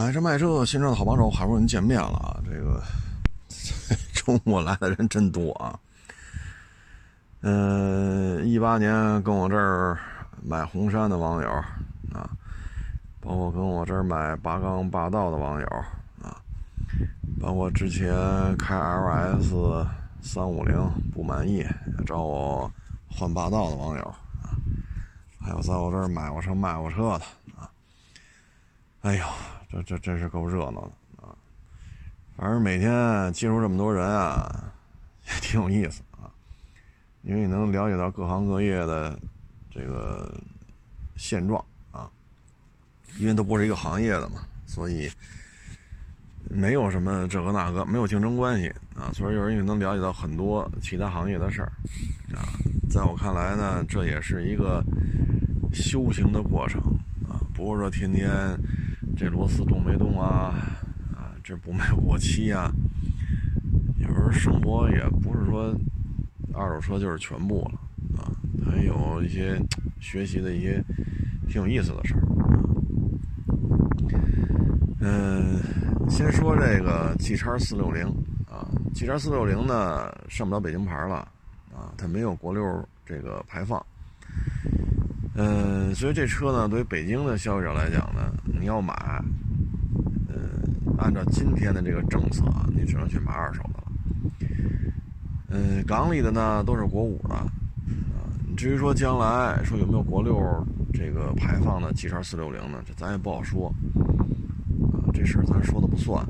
[0.00, 2.40] 买车卖车，新车的好帮手，好不容易见面了啊！
[2.42, 2.82] 这个
[4.14, 5.78] 周末来的人真多啊。
[7.42, 9.98] 嗯，一八年跟我这儿
[10.42, 11.50] 买红杉的网友
[12.14, 12.30] 啊，
[13.20, 15.66] 包括跟我这儿买八缸霸道的网友
[16.22, 16.40] 啊，
[17.38, 18.10] 包括之前
[18.56, 19.86] 开 LS
[20.22, 20.76] 三五零
[21.12, 21.62] 不满意
[22.06, 22.72] 找我
[23.06, 24.04] 换霸道的网友
[24.42, 24.56] 啊，
[25.38, 27.24] 还有在我这儿买过车卖过车的
[27.60, 27.70] 啊。
[29.02, 29.24] 哎呦！
[29.70, 31.30] 这这真是够热闹的啊！
[32.36, 34.72] 反正每天接触这么多人啊，
[35.28, 36.26] 也挺有意思啊。
[37.22, 39.16] 因为你能了解到各行各业的
[39.70, 40.34] 这个
[41.14, 42.10] 现状啊，
[43.18, 45.08] 因为都不是一个行业的嘛，所以
[46.48, 49.12] 没有什么这个那个，没有竞争关系啊。
[49.12, 51.72] 所以有人也能了解到很多其他行业的事儿
[52.34, 52.42] 啊。
[52.90, 54.82] 在我看来呢，这也是一个
[55.72, 56.80] 修行的过程
[57.28, 58.28] 啊，不是说天天。
[59.16, 60.54] 这螺丝动没动啊？
[61.14, 62.72] 啊，这不没过期啊？
[63.98, 65.74] 有时候生活也不是说
[66.54, 67.80] 二手车就是全部了
[68.18, 68.32] 啊，
[68.64, 69.60] 还有一些
[70.00, 70.82] 学习的一些
[71.48, 72.22] 挺有意思的事儿。
[75.00, 75.60] 嗯，
[76.08, 78.06] 先说这个 G 叉四六零
[78.50, 81.16] 啊，G 叉四六零呢上不了北京牌了
[81.74, 83.84] 啊，它没有国六这个排放。
[85.42, 88.94] 嗯，所以这车呢，对于北京的消费者来讲呢，你要买，
[90.28, 90.36] 嗯，
[90.98, 92.44] 按照今天的这个政策，
[92.76, 93.84] 你只能去买二手的了。
[95.48, 97.48] 嗯，港里的呢都是国五的，啊，
[98.54, 100.36] 至于说将来说有没有国六
[100.92, 103.72] 这个排放的 G 叉四六零呢，这咱也不好说，
[104.92, 106.22] 啊，这事儿咱说的不算。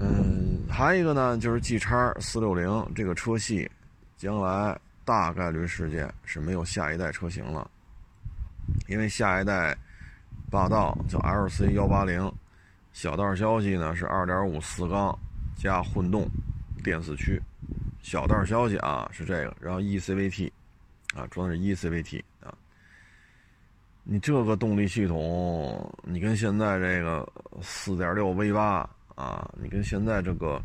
[0.00, 3.70] 嗯，还有一个呢，就是 G 叉四六零这个车系，
[4.16, 7.70] 将来大概率事件是没有下一代车型了。
[8.86, 9.76] 因为下一代
[10.50, 12.30] 霸道叫 LC 幺八零，
[12.92, 15.18] 小道消息呢是二点五四缸
[15.56, 16.28] 加混动
[16.82, 17.40] 电四驱，
[18.02, 20.50] 小道消息啊是这个，然后 eCVT
[21.14, 22.54] 啊装的是 eCVT 啊，
[24.02, 27.26] 你这个动力系统，你跟现在这个
[27.62, 30.60] 四点六 V 八啊，你跟现在这个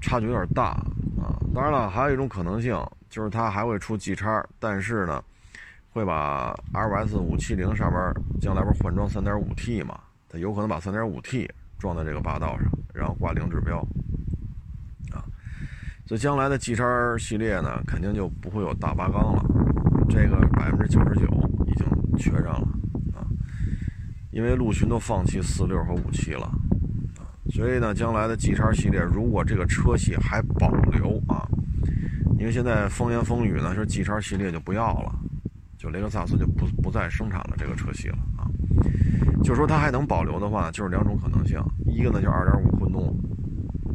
[0.00, 0.70] 差距有点大
[1.20, 1.36] 啊。
[1.54, 2.74] 当然了，还有一种可能性
[3.10, 5.22] 就是它还会出 G 叉，但是呢。
[5.92, 9.98] 会把 LS 五七零上边将来不是换装三点五 T 嘛？
[10.28, 13.78] 它有可能把三点五 T 装在这个霸道上，然后挂零指标
[15.12, 15.18] 啊。
[16.06, 16.84] 所以将来的 G 叉
[17.18, 19.44] 系列呢，肯定就不会有大八缸了，
[20.08, 21.26] 这个百分之九十九
[21.66, 21.86] 已经
[22.16, 22.68] 确认了
[23.12, 23.26] 啊。
[24.30, 26.46] 因为陆巡都放弃四六和五七了
[27.18, 31.42] 啊，所以呢，将来的 G 叉系列如果这个车系还保留啊，
[32.38, 35.12] 因为现在风言风语呢说 G 叉系列就不要了。
[35.80, 38.44] 就雷克萨斯就不不再生产了这个车系了啊，
[39.42, 43.18] 就说它还能保留的话，就是两种可能性，一个呢就二点五混动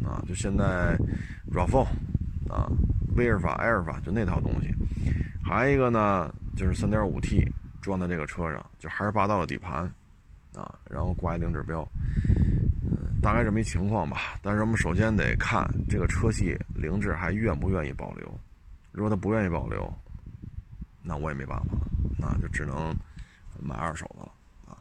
[0.04, 0.98] 啊，就现在
[1.52, 1.86] RAV4
[2.50, 2.68] 啊，
[3.14, 4.74] 威尔法、埃尔法就那套东西，
[5.44, 7.48] 还有一个呢就是三点五 T
[7.80, 9.84] 装在这个车上，就还是霸道的底盘
[10.56, 11.88] 啊，然后挂一零指标，
[12.82, 14.34] 嗯，大概这么一情况吧。
[14.42, 18.40] 但是我们首先得看这个车系凌志还愿不愿意保留，
[18.90, 19.88] 如果他不愿意保留。
[21.06, 21.66] 那我也没办法，
[22.18, 22.92] 那就只能
[23.60, 24.32] 买二手的了
[24.66, 24.76] 啊。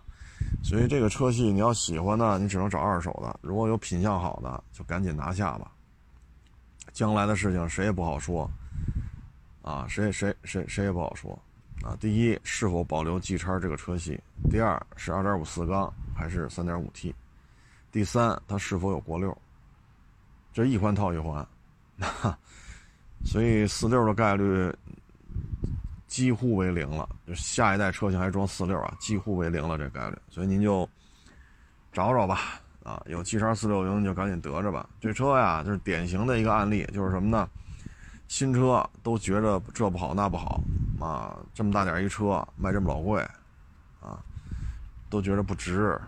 [0.64, 3.40] 所以这个车系你要喜欢呢，你只能找二手的。
[3.44, 5.72] 如果有品相好的，就赶紧拿下吧。
[6.92, 8.50] 将来的事情谁也不好说
[9.62, 11.38] 啊，谁谁谁谁也不好说
[11.84, 11.96] 啊。
[12.00, 14.18] 第一，是否保留 G 叉这个车系；
[14.50, 17.14] 第二，是2.5四缸还是 3.5T；
[17.92, 19.38] 第三，它是否有国六。
[20.54, 21.46] 这一环套一环，
[21.96, 22.08] 那
[23.24, 24.74] 所以四六的概率。
[26.16, 30.88] 几乎为零了，就下一代车型还装四六啊，几乎为零了这概率，所以您就
[31.92, 34.88] 找找吧，啊，有 G 叉四六零就赶紧得着吧。
[35.02, 37.50] 这车呀，就是典型的一个案例，就是什么呢？
[38.30, 40.62] 新车都觉着这不好那不好
[41.02, 43.22] 啊，这么大点一车卖这么老贵，
[44.00, 44.24] 啊，
[45.10, 46.00] 都觉得不值，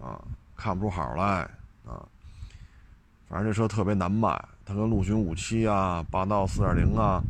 [0.00, 0.18] 啊，
[0.56, 1.42] 看不出好来，
[1.84, 2.00] 啊，
[3.28, 4.30] 反正这车特别难卖，
[4.64, 7.22] 它跟陆巡五七啊、霸道四点零啊。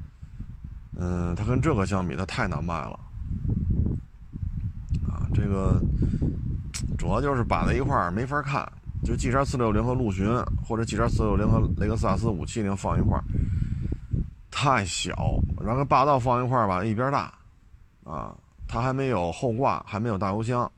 [0.99, 3.01] 嗯它跟这个相比，它太难卖了，
[5.09, 5.81] 啊，这个
[6.99, 8.71] 主要就是摆在一块儿没法看，
[9.03, 10.27] 就 G 叉四六零和陆巡，
[10.65, 13.25] 或者 G 叉四六零和雷克萨斯五七零放一块儿，
[14.51, 17.33] 太小，然后跟霸道放一块儿吧，一边大，
[18.05, 18.35] 啊，
[18.69, 20.71] 它还没有后挂，还没有大油箱，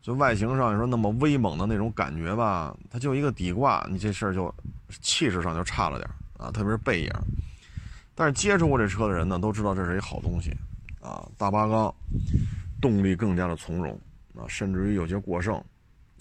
[0.00, 4.52] 就外形上你说那么威猛的那种感觉吧，它就一个底挂，你这事儿就
[5.02, 7.10] 气势上就差了点啊，特别是背影。
[8.14, 10.54] 但是接触过这车的人呢，都知道这是一好东西，
[11.00, 11.94] 啊，大八缸，
[12.80, 13.98] 动力更加的从容，
[14.34, 15.54] 啊，甚至于有些过剩，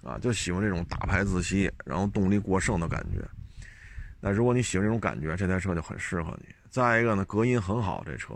[0.03, 3.19] 啊，就喜欢这种大排自吸，然后动力过剩的感觉。
[4.21, 6.45] 那如果你喜欢这种感觉，这台车就很适合你。
[6.69, 8.33] 再一个呢，隔音很好，这车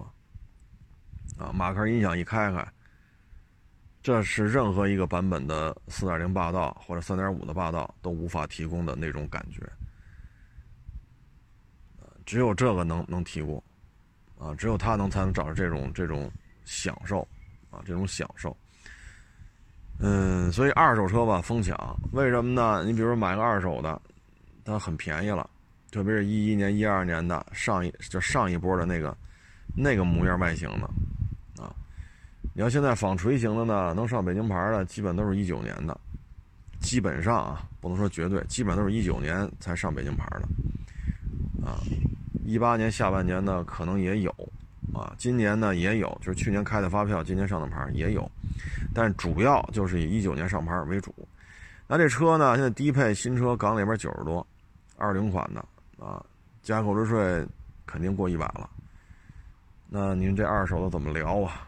[1.37, 2.67] 啊，马克音响一开开，
[4.01, 9.61] 这是任何一个版本的4.0霸道或者3.5的霸道都无法提供的那种感觉。
[12.25, 13.61] 只有这个能能提供，
[14.37, 16.31] 啊，只有它能才能找着这种这种
[16.65, 17.27] 享受，
[17.69, 18.55] 啊，这种享受。
[19.99, 21.77] 嗯，所以二手车吧疯抢，
[22.11, 22.83] 为什么呢？
[22.85, 24.01] 你比如说买个二手的，
[24.65, 25.49] 它很便宜了。
[25.91, 29.15] 特别是一一年、一二年的上一就上一波的那个
[29.75, 31.71] 那个模样外形的啊，
[32.55, 35.95] 你要现在纺锤型的呢，能上北京牌的，基本都是一九年的，
[36.79, 40.47] 基本上啊，不能说绝对，基本都是一九年才上北京牌的
[41.63, 41.77] 啊，
[42.45, 44.31] 一八年下半年呢可能也有
[44.93, 48.29] 啊，今年呢也有，就是去年开的发票，今年上的牌也有，
[48.93, 51.13] 但主要就是以一九年上牌为主。
[51.87, 54.45] 那这车呢，现在低配新车港里边九十多，
[54.97, 55.63] 二零款的。
[56.03, 56.21] 啊，
[56.61, 57.47] 加购置税
[57.85, 58.69] 肯定过一百了。
[59.87, 61.65] 那您这二手的怎么聊啊？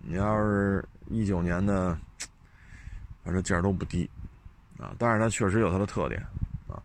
[0.00, 1.94] 你要是一九年的，
[3.22, 4.08] 反正价都不低
[4.78, 4.94] 啊。
[4.98, 6.18] 但是它确实有它的特点
[6.66, 6.80] 啊，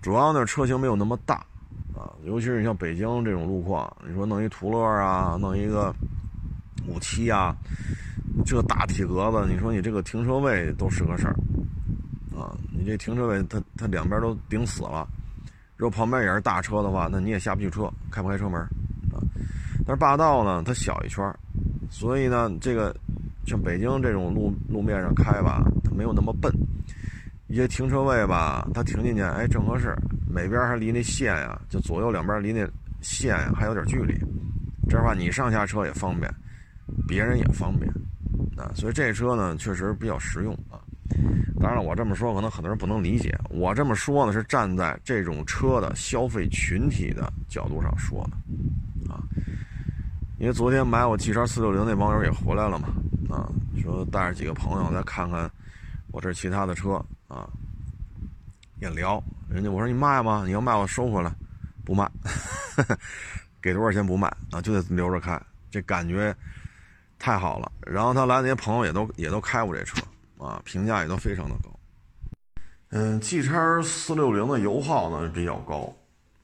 [0.00, 1.46] 主要呢车型没有那么大
[1.94, 5.94] 啊，尤其是像北京这种路况，你说弄一途乐啊，弄一个
[6.86, 7.54] 五七啊，
[8.44, 11.34] 这大体格子，你说你这个停车位都是个事儿
[12.36, 12.56] 啊。
[12.70, 15.06] 你这停车位它它两边都顶死了。
[15.76, 18.60] 如果旁边也是大车的话，那你也下不去车，开不开车门
[19.12, 19.20] 啊？
[19.84, 21.24] 但是霸道呢，它小一圈
[21.90, 22.94] 所以呢，这个
[23.46, 26.52] 像北京这种路路面上开吧，它没有那么笨。
[27.52, 29.94] 一些停车位吧，它停进去，哎，正合适，
[30.26, 32.66] 每边还离那线呀，就左右两边离那
[33.02, 34.14] 线呀还有点距离，
[34.88, 36.34] 这样的话你上下车也方便，
[37.06, 37.92] 别人也方便
[38.56, 38.72] 啊。
[38.74, 40.80] 所以这车呢，确实比较实用啊。
[41.60, 43.38] 当然了，我这么说可能很多人不能理解。
[43.50, 49.20] 我这么说呢，是站在这种车的消费群体的角度上说的，啊，
[50.38, 52.88] 因为昨天买我 G 叉四六零那网友也回来了嘛，
[53.28, 53.44] 啊，
[53.78, 55.50] 说带着几个朋友再看看
[56.12, 56.98] 我这其他的车
[57.32, 57.48] 啊，
[58.80, 59.22] 也聊。
[59.48, 60.42] 人家我说你卖吗？
[60.44, 61.34] 你要卖我收回来，
[61.84, 62.10] 不卖，
[63.62, 64.60] 给多少钱不卖啊？
[64.60, 65.40] 就得留着开，
[65.70, 66.34] 这感觉
[67.18, 67.72] 太好了。
[67.80, 70.00] 然后他来那些朋友也都也都开过这车。
[70.38, 71.70] 啊，评价也都非常的高。
[72.88, 75.94] 嗯，G 叉四六零的油耗呢比较高，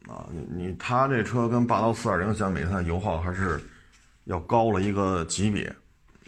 [0.06, 3.61] 啊，你你他这车跟霸道四点零相比，它油耗还是
[4.26, 5.67] 要高了一个级别。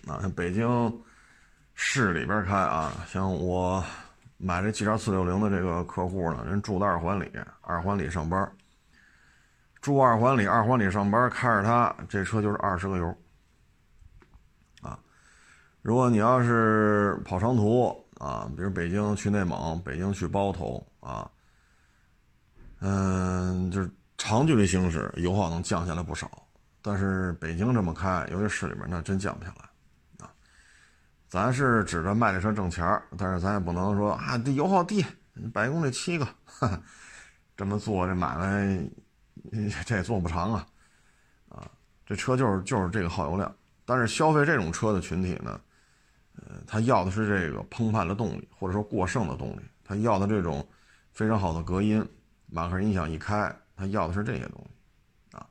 [0.09, 0.69] 啊，像北京
[1.77, 3.85] 市里边开啊，像我
[4.43, 8.51] 买这 G 叉四六零的这个客户呢，人住在二环里，二环里上班，
[9.83, 13.07] 住二环里，二环里上班，开着它这车就是二十个油。
[14.81, 14.99] 啊
[15.83, 21.31] 如果你要是跑长途啊，比如北京去内蒙、北京去包头啊，
[22.81, 26.31] 嗯，就是长距离行驶，油耗能降下来不少。
[26.83, 29.70] 但是北京这么开，尤其市里面，那真降不下来。
[31.31, 35.07] 咱是指着卖这车挣钱但是咱也不能说啊，这油耗低，
[35.55, 36.27] 百公里七个，
[37.57, 38.91] 这么做这买卖，
[39.87, 40.67] 这也做不长啊。
[41.49, 41.71] 啊，
[42.05, 43.55] 这车就是就是这个耗油量。
[43.85, 45.61] 但是消费这种车的群体呢？
[46.35, 49.61] 呃，他要的是这个澎湃的动力，或者说过剩的动力。
[49.85, 50.67] 他要的这种
[51.13, 52.05] 非常好的隔音，
[52.47, 55.47] 马克音响一开，他要的是这些东西啊。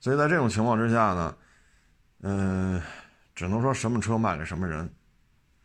[0.00, 1.36] 所以在这种情况之下呢，
[2.22, 2.82] 嗯，
[3.34, 4.88] 只能说什么车卖给什么人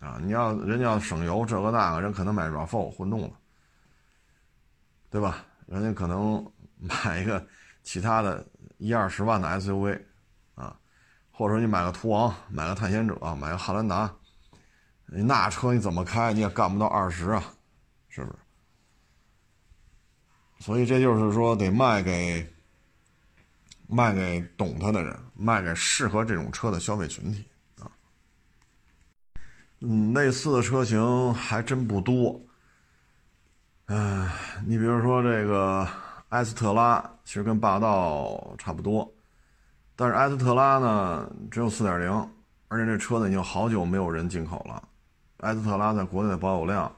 [0.01, 0.19] 啊。
[0.21, 3.31] 你要人家要省油，这个那个，人可能买 RAV4 混动了，
[5.09, 5.45] 对吧？
[5.67, 7.47] 人家可能 买一个
[7.83, 8.45] 其他的
[8.77, 9.97] 一二十万的 SUV
[10.55, 10.77] 啊，
[11.31, 14.13] 或者说你买个途昂，买个探险者，买个汉兰达。
[15.05, 17.43] 那车你怎么开你也干不到二十啊，
[18.09, 18.37] 是不是？
[20.59, 22.53] 所以这就是说得卖给
[23.87, 27.43] 卖给懂它的人，卖给适合这种车的消费群体。
[29.81, 32.39] 嗯，类似的车型还真不多。
[33.87, 34.29] 嗯，
[34.65, 35.87] 你比如说这个
[36.29, 39.11] 埃斯特拉，其实跟霸道差不多，
[39.95, 42.09] 但是埃斯特拉呢只有四点零，
[42.67, 44.87] 而且这车呢已经好久没有人进口了。
[45.37, 46.95] 埃斯特拉在国内的保有量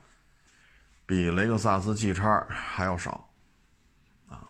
[1.06, 3.28] 比雷克萨斯 G 叉还要少，
[4.28, 4.44] 啊，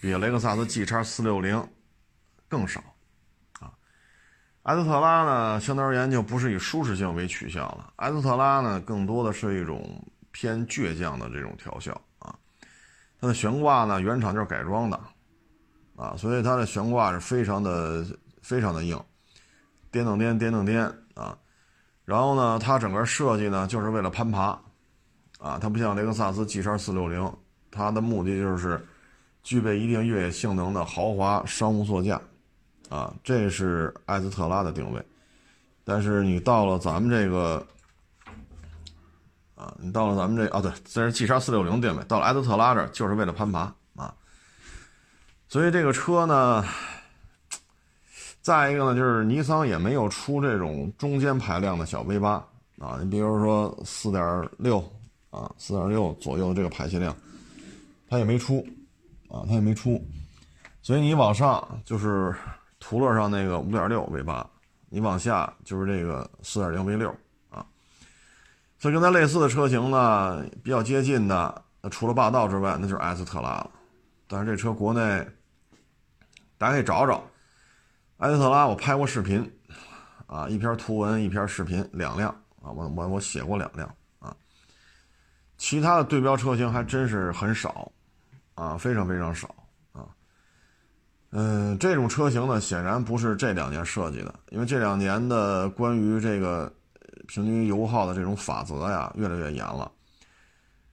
[0.00, 1.68] 比雷克萨斯 G 叉四六零
[2.48, 2.80] 更少，
[4.74, 12.34] 斯特拉呢，相对而言就不是以舒适性为取向了，埃斯特拉呢，更多的是一种偏倔强的这种调校啊，
[13.20, 15.00] 它的悬挂呢，原厂就是改装的，
[15.94, 18.04] 啊，所以它的悬挂是非常的
[18.42, 19.00] 非常的硬，
[19.92, 21.38] 颠蹬颠颠蹬颠啊。
[22.04, 24.58] 然后呢，它整个设计呢，就是为了攀爬，
[25.38, 27.32] 啊，它不像雷克萨斯 G 叉四六零，
[27.70, 28.84] 它的目的就是
[29.42, 32.20] 具备一定越野性能的豪华商务座驾，
[32.88, 35.02] 啊，这是艾斯特拉的定位。
[35.84, 37.64] 但是你到了咱们这个，
[39.54, 44.12] 啊，你到了咱们这，啊，对，这是 G 叉四六零定位，到了艾斯特拉这儿就是为了攀爬啊。
[45.48, 46.64] 所以这个车呢，
[48.42, 52.32] 再一个呢，就是尼桑也没有出这种中间排量的小 V 八
[52.78, 54.80] 啊，你比如说四点六
[55.30, 57.16] 啊，四点六左右的这个排气量，
[58.08, 58.66] 它也没出
[59.28, 60.04] 啊，它也没出，
[60.82, 62.34] 所以你往上就是
[62.88, 64.48] 途乐上那个五点六 V 八，
[64.88, 67.10] 你往下就是这个四点零 V 六
[67.50, 67.66] 啊，
[68.78, 73.70] 所以跟它类似的车型呢，比较接近的，除了霸道之外，那就是艾斯特拉了，
[74.28, 75.26] 但是这车国内。
[76.58, 77.22] 大家可以找找，
[78.18, 79.52] 艾斯特拉，我拍过视频，
[80.26, 82.30] 啊，一篇图文，一篇视频，两辆
[82.62, 84.34] 啊，我我我写过两辆啊，
[85.58, 87.92] 其他的对标车型还真是很少，
[88.54, 89.52] 啊，非常非常少，
[91.38, 96.72] 嗯，这种车型呢，显然不是这两年设计的，因为这两年的关于这个
[97.28, 99.92] 平均油耗的这种法则呀，越来越严了。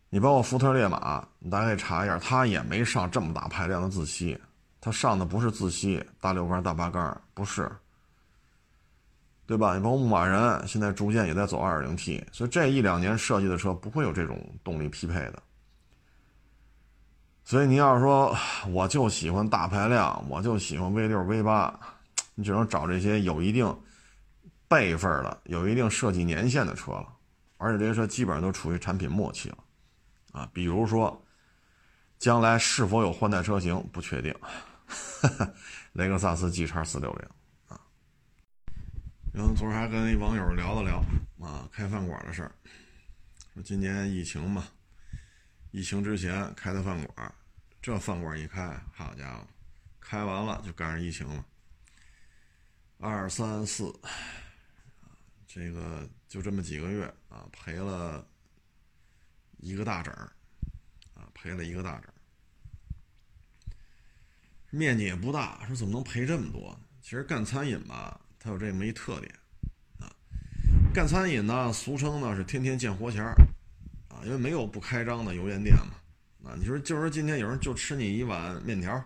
[0.10, 4.38] 你包括福特烈马，你大家可以查一下，它也没上这么大排量的自吸。
[4.82, 7.72] 它上的不是自吸大六缸大八缸，不是，
[9.46, 9.78] 对吧？
[9.78, 15.42] 你包括牧马人现在逐渐也在走 2.0T，所以这一两年设计的车不会有这种动力匹配的。
[17.46, 18.36] 所以你要是说
[18.72, 21.74] 我就喜欢大排量，我就喜欢 V6、V8，
[22.36, 23.78] 你只能找这些有一定
[24.68, 27.08] 辈分的、有一定设计年限的车了，
[27.58, 29.58] 而且这些车基本上都处于产品末期了，
[30.32, 31.24] 啊，比如说
[32.18, 34.34] 将来是否有换代车型不确定。
[35.94, 37.30] 雷克萨斯 G 叉四六零
[37.68, 37.80] 啊，
[39.32, 41.04] 然后昨儿还跟一网友聊了聊
[41.40, 42.52] 啊，开饭馆的事儿。
[43.54, 44.64] 说今年疫情嘛，
[45.74, 47.34] 疫情之前开的饭馆，
[47.82, 49.48] 这饭馆一开，好家伙，
[50.00, 51.44] 开完了就赶上疫情了。
[53.00, 53.92] 二三四，
[55.48, 58.24] 这个就这么几个月啊，赔了
[59.58, 60.32] 一个大整儿，
[61.16, 62.14] 啊，赔了一个大整。
[64.70, 66.82] 面积也不大，说怎么能赔这么多呢？
[67.02, 69.34] 其实干餐饮吧，它有这么一特点
[69.98, 70.06] 啊。
[70.94, 73.34] 干餐饮呢，俗称呢是天天见活钱儿
[74.14, 76.50] 啊，因为没有不开张的油盐店嘛。
[76.50, 79.04] 啊，你说就是今天有人就吃你一碗面条，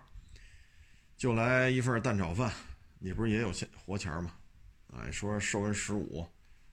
[1.16, 2.52] 就来一份蛋炒饭，
[2.98, 4.32] 你不是也有钱活钱吗？
[4.92, 6.26] 哎，说收人十五、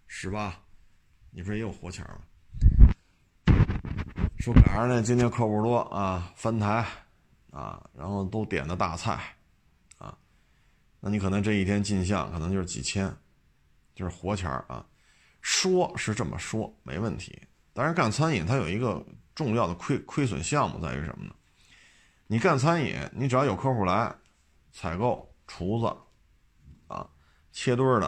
[0.07, 0.53] 十八，
[1.31, 2.19] 你不是也有活钱吗？
[4.39, 6.85] 说赶上呢，今天客户多啊，翻台。
[7.51, 9.33] 啊，然后都点的大菜，
[9.97, 10.13] 啊，
[10.99, 13.09] 那你可能这一天进项可能就是几千，
[13.93, 14.85] 就是活钱啊。
[15.41, 17.41] 说是这么说没问题，
[17.75, 19.05] 但是干餐饮它有一个
[19.35, 21.35] 重要的亏亏损项目在于什么呢？
[22.25, 24.15] 你干餐饮，你只要有客户来，
[24.71, 25.85] 采购、厨子，
[26.87, 27.05] 啊，
[27.51, 28.07] 切墩儿的，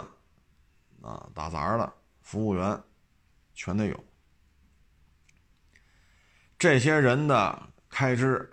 [1.02, 2.82] 啊，打杂的，服务员，
[3.54, 4.06] 全得有。
[6.58, 8.50] 这些人的开支。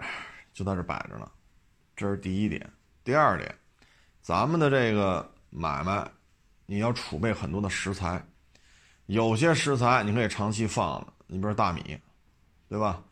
[0.53, 1.31] 就在这摆着呢，
[1.97, 2.73] 这是第一点。
[3.03, 3.53] 第二点，
[4.21, 6.09] 咱们的这个买卖，
[6.67, 8.25] 你要储备很多的食材，
[9.07, 11.99] 有些食材你可以长期放，你比如大米，
[12.69, 13.03] 对吧？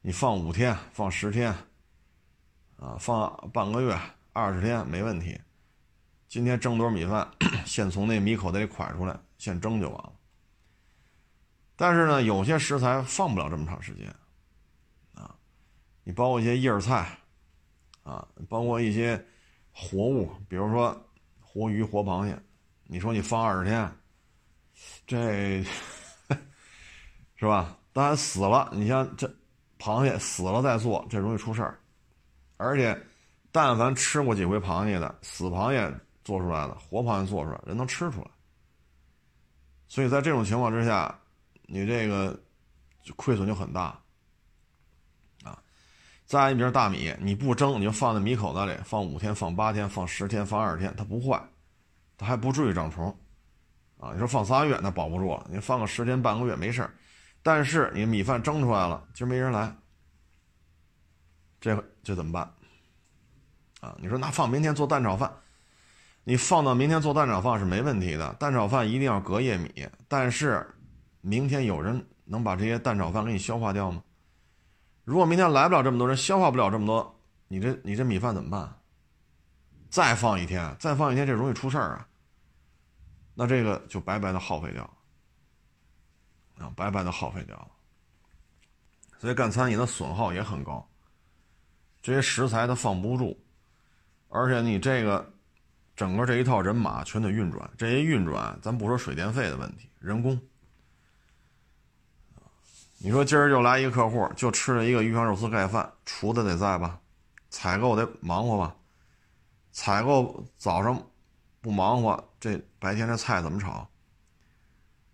[0.00, 1.52] 你放五天，放十天，
[2.76, 3.98] 啊，放半个月、
[4.32, 5.40] 二十天没问题。
[6.28, 7.28] 今天蒸多少米饭，
[7.66, 10.12] 先从那米口袋里蒯出来，现蒸就完了。
[11.76, 14.06] 但是呢，有些食材放不了这么长时间。
[15.14, 15.34] 啊
[16.04, 17.18] 你包括一些叶菜，
[18.02, 19.24] 啊，包括一些
[19.72, 21.00] 活物，比如说
[21.40, 22.40] 活鱼、活螃蟹，
[22.84, 23.88] 你说你放二十天，
[25.06, 25.62] 这
[27.36, 27.76] 是吧？
[27.92, 29.30] 当然死了，你像这
[29.78, 31.78] 螃蟹死了再做，这容易出事儿。
[32.56, 32.98] 而且，
[33.50, 35.92] 但凡吃过几回螃蟹的，死螃蟹
[36.24, 38.30] 做出来的，活螃蟹做出来，人能吃出来。
[39.88, 41.18] 所以在这种情况之下，
[41.66, 42.38] 你这个
[43.16, 43.98] 亏损就很大
[45.42, 45.60] 啊。
[46.24, 51.42] 再一瓶大米，你不蒸，你就放在米口袋里，放五天、放八天、放十天、放二十天，它不坏，
[52.16, 53.14] 它还不至于长虫，
[54.02, 56.90] 啊，你说放仨月那保不住了，你放个十天半个月没事
[57.40, 59.72] 但是你米饭蒸出来了，今儿没人来，
[61.60, 62.52] 这这怎么办？
[63.80, 65.32] 啊，你说那放明天做蛋炒饭，
[66.24, 70.66] 你放到明天做蛋炒饭是没问题的，蛋炒饭一定要隔夜米，但是
[71.20, 74.02] 明天有人能把这些蛋炒饭给你消化掉吗？
[75.04, 78.72] 如果明天来不了这么多人，消化不了这么多，你这你这米饭怎么办？
[79.88, 82.08] 再放一天，再放一天，这容易出事儿啊。
[83.42, 87.68] 那这个就白白的耗费掉了，啊，白白的耗费掉了。
[89.18, 90.88] 所以干餐饮的损耗也很高。
[92.00, 93.36] 这些食材它放不住，
[94.28, 95.28] 而且你这个
[95.96, 100.40] 整个这一套人马全得运转，这些运转咱不说水电费的问题，人工。
[102.98, 107.00] 你说今儿就来一个客户，就吃了一个鱼香肉丝盖饭，厨子得在吧？
[107.50, 108.76] 采购得忙活吧？
[109.72, 111.04] 采购早上
[111.62, 113.88] 不忙活，这白天这菜怎么炒？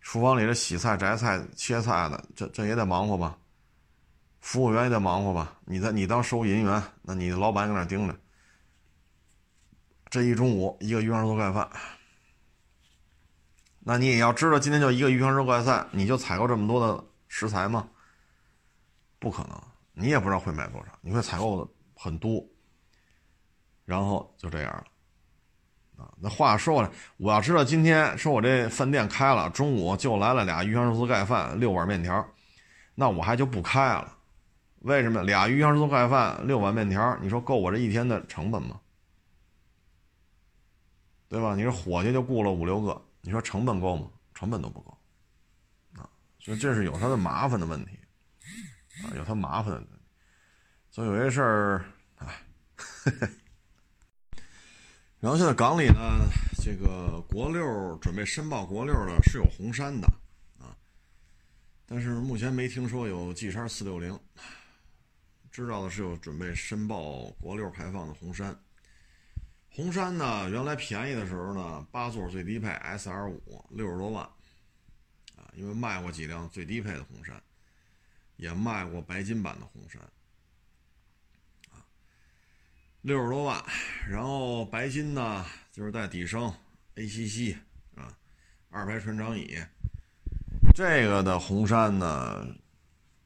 [0.00, 3.38] 厨房里这洗菜、摘菜、切菜的，这这也得忙活吧？
[4.40, 5.58] 服务员也得忙活吧？
[5.66, 8.18] 你在你当收银员，那你老板搁那盯着。
[10.08, 11.68] 这一中午一个鱼香肉盖饭，
[13.80, 17.86] 那你也要知道，今天就一个鱼香肉盖饭，你就采购这么多的食材吗？
[19.18, 19.62] 不可能，
[19.92, 22.42] 你也不知道会卖多少，你会采购的很多，
[23.84, 24.84] 然后就这样了。
[25.98, 32.24] 啊，那话说回来，我要知道今天说我这饭店开了，中午就来了俩鱼香肉丝盖饭，六碗面条，
[32.94, 34.16] 那我还就不开了。
[34.82, 37.18] 为什么俩鱼香肉丝盖饭，六碗面条？
[37.20, 38.80] 你说够我这一天的成本吗？
[41.28, 41.56] 对吧？
[41.56, 44.06] 你说伙计就雇了五六个，你说成本够吗？
[44.34, 44.96] 成本都不够。
[45.96, 47.98] 啊，所以这是有它的麻烦的问题，
[49.02, 49.86] 啊，有它麻烦的。
[50.92, 51.84] 所以有些事儿，
[52.18, 52.28] 哎。
[55.20, 56.30] 然后现在港里呢，
[56.62, 60.06] 这个国六准备申报国六的是有红山的，
[60.60, 60.70] 啊，
[61.86, 64.16] 但是目前没听说有 G 叉四六零，
[65.50, 68.56] 知道的是有准备申报国六排放的红山。
[69.70, 74.24] 红山呢，原来便宜的时候呢，八座最低配 S R 五六十多万，
[75.34, 77.42] 啊，因为卖过几辆最低配的红山，
[78.36, 80.00] 也卖过白金版的红山。
[83.02, 83.62] 六十多万，
[84.08, 86.52] 然后白金呢，就是带底升
[86.96, 87.56] ACC
[87.94, 88.12] 啊，
[88.70, 89.56] 二排船长椅，
[90.74, 92.44] 这个的红杉呢，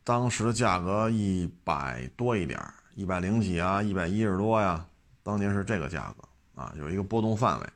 [0.05, 2.61] 当时价格一百多一点
[2.95, 4.87] 一百零几啊，一百一十多呀，
[5.23, 7.67] 当年是这个价格啊，有一个波动范围，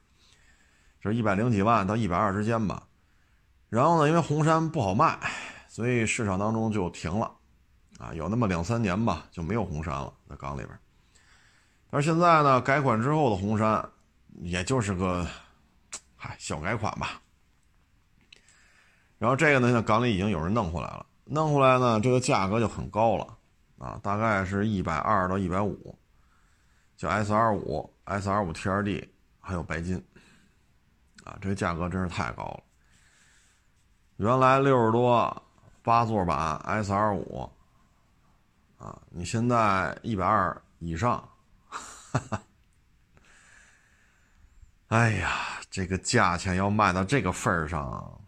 [1.01, 2.87] 就是一百零几万到一百二之间吧。
[3.71, 5.19] 然后呢，因为红杉不好卖，
[5.67, 7.35] 所以市场当中就停了，
[7.99, 10.79] 啊，有那么两三年吧，就没有红杉了，在港里边。
[11.97, 13.83] 而现在呢，改款之后的红杉，
[14.43, 15.27] 也就是个，
[16.15, 17.23] 嗨，小改款吧。
[19.17, 23.39] 然后这个呢，现在港里已经有人弄回来了，弄回来呢，这个价格就很高了，
[23.79, 25.99] 啊，大概是一百二到一百五，
[26.99, 29.97] 叫 S R 五、S R 五 T R D，还有白金，
[31.25, 32.63] 啊，这个价格真是太高了。
[34.19, 35.43] 原来六十多
[35.83, 37.51] 八座版 S R 五，
[38.77, 41.27] 啊，你现在一百二以上。
[44.89, 48.21] 哎呀，这个价钱要卖到这个份儿上，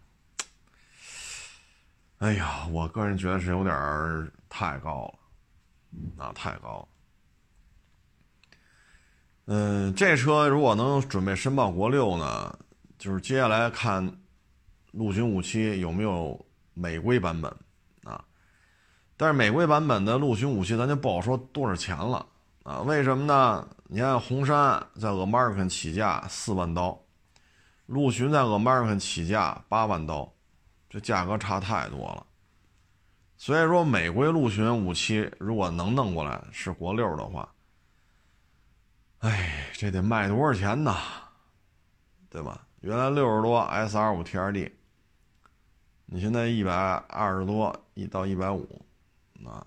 [2.19, 5.19] 哎呀，我个人觉得是有点太高了，
[6.17, 6.89] 那，太高了。
[9.47, 12.59] 嗯，这车如果能准备申报国六呢，
[12.99, 14.21] 就是接下来看
[14.91, 17.51] 陆巡五七有没有美规版本
[18.03, 18.25] 啊？
[19.17, 22.27] 但是美规版本的陆巡五七，咱就不好说多少钱了。
[22.65, 23.67] 啊，为什么呢？
[23.91, 27.03] 你看红山在 American 起价四万刀，
[27.87, 30.31] 陆巡在 American 起价八万刀，
[30.91, 32.27] 这价格差太多了。
[33.39, 37.55] 所以说，美规陆巡五七如果能弄过来是国六的话，
[39.21, 40.95] 哎，这得卖多少钱呢？
[42.29, 42.67] 对吧？
[42.81, 44.71] 原来六十多 S R 五 T R D，
[46.05, 46.73] 你现在一百
[47.09, 48.85] 二十多一到一百五，
[49.47, 49.67] 啊，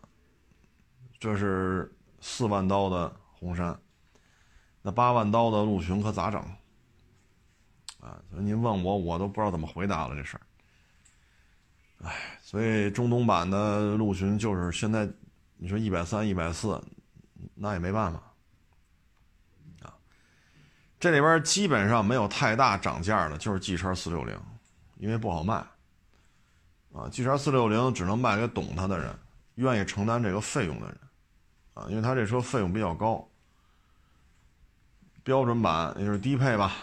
[1.20, 1.92] 这是。
[2.24, 3.76] 四万刀的红杉，
[4.82, 6.42] 那八万刀的陆巡可咋整？
[8.00, 10.42] 啊，所以您问我，我都不知道怎么回答了这事儿。
[12.04, 15.08] 哎，所以中东版的陆巡就是现在，
[15.58, 16.82] 你说一百三、一百四，
[17.54, 18.20] 那也没办法。
[19.84, 19.94] 啊，
[21.00, 24.36] 这里边基本上没有太大涨价的，就是 G 叉四六零，
[24.98, 25.64] 因为不好卖。
[26.94, 29.16] 啊，G 叉四六零只能卖给懂它的人，
[29.56, 30.98] 愿意承担这个费用的人。
[31.76, 33.26] 啊，因为它这车费用比较高，
[35.24, 36.74] 标准版也就是低配吧，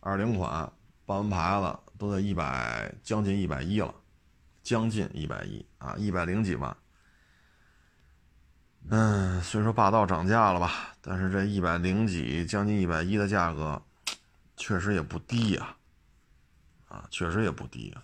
[0.00, 0.50] 二零款
[1.06, 3.94] 办完牌子都在一百将近一百一了，
[4.62, 6.76] 将近一百一啊，一百零几万。
[8.90, 13.80] 嗯，虽说霸道涨价了吧，但是这一百零几将近一百一的价格，
[14.56, 15.76] 确实也不低呀，
[16.88, 18.02] 啊，确实也不低呀。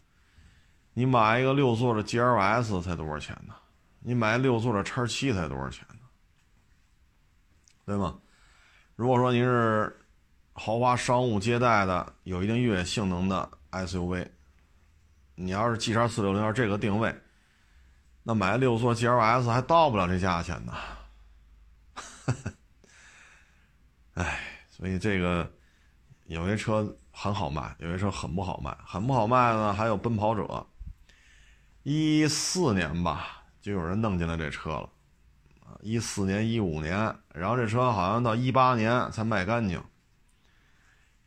[0.92, 3.54] 你买一个六座的 GLS 才多少钱呢？
[4.00, 6.00] 你买六座的叉七才多少钱呢？
[7.86, 8.18] 对吗？
[8.96, 10.00] 如果说您是
[10.52, 14.28] 豪华商务接待的，有一定越野性能的 SUV，
[15.34, 17.12] 你要是 G 叉四六零这个定位，
[18.22, 20.72] 那买六座 GLS 还到不了这价钱呢。
[24.14, 25.52] 哎，所以这个
[26.26, 28.76] 有些车很好卖，有些车很不好卖。
[28.86, 30.64] 很不好卖呢，还有奔跑者，
[31.82, 34.88] 一四年吧，就有人弄进来这车了，
[35.80, 39.82] 一四年、一五年，然后这车好像到一八年才卖干净，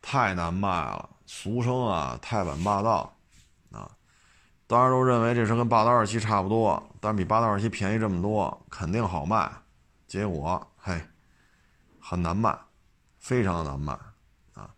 [0.01, 3.17] 太难卖了，俗称啊，泰版霸道，
[3.71, 3.89] 啊，
[4.67, 9.51] 当然都认为这车跟霸道二七差不多，但比霸道二七便宜这么多，肯定好卖，
[10.07, 11.01] 结果嘿，
[11.99, 12.57] 很难卖。
[13.19, 13.91] 非常难卖，
[14.53, 14.69] 啊，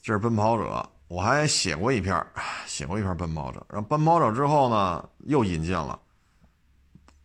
[0.00, 2.24] 这是奔跑者，我还写过一篇，
[2.66, 3.66] 写过一篇奔跑者。
[3.68, 5.98] 然后奔跑者之后呢，又引进了，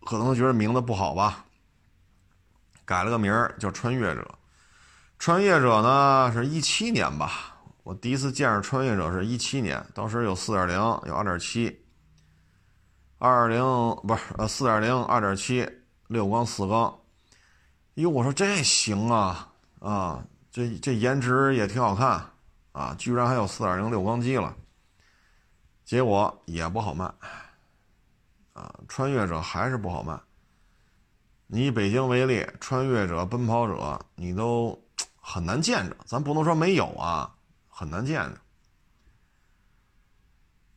[0.05, 1.45] 可能觉得名字不好吧，
[2.85, 4.27] 改了个名儿叫穿越者。
[5.19, 11.83] 穿越者呢是一七年吧，我第一次见着穿越者是一七年，当时有四点零，有二点七，
[13.17, 13.61] 二零
[14.07, 15.69] 不是呃四点零、二点七、
[16.07, 16.97] 六缸、四缸。
[17.95, 19.47] 哟，我说这行啊。
[19.79, 22.23] 啊，这这颜值也挺好看，
[22.71, 24.55] 啊，居然还有四点零六缸机了，
[25.83, 27.11] 结果也不好卖，
[28.53, 30.19] 啊，穿越者还是不好卖。
[31.47, 34.77] 你以北京为例，穿越者、奔跑者，你都
[35.19, 37.33] 很难见着，咱不能说没有啊，
[37.69, 38.37] 很难见着。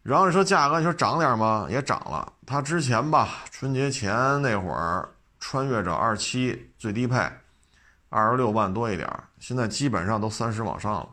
[0.02, 1.66] 然后你说价格，你说涨点吗？
[1.70, 2.32] 也涨了。
[2.46, 5.08] 它之前吧，春节前那会儿，
[5.40, 7.16] 穿越者二七最低配。
[8.10, 9.08] 二十六万多一点
[9.40, 11.08] 现在基本上都三十往上了，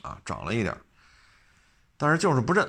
[0.00, 0.74] 啊，涨了一点
[1.98, 2.66] 但是就是不认，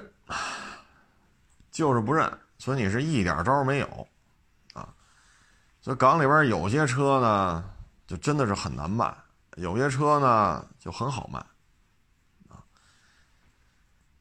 [1.73, 4.07] 就是不认，所以你是一点招没有，
[4.73, 4.87] 啊，
[5.81, 7.63] 所以港里边有些车呢，
[8.05, 9.11] 就真的是很难卖，
[9.55, 11.39] 有些车呢就很好卖，
[12.47, 12.61] 啊，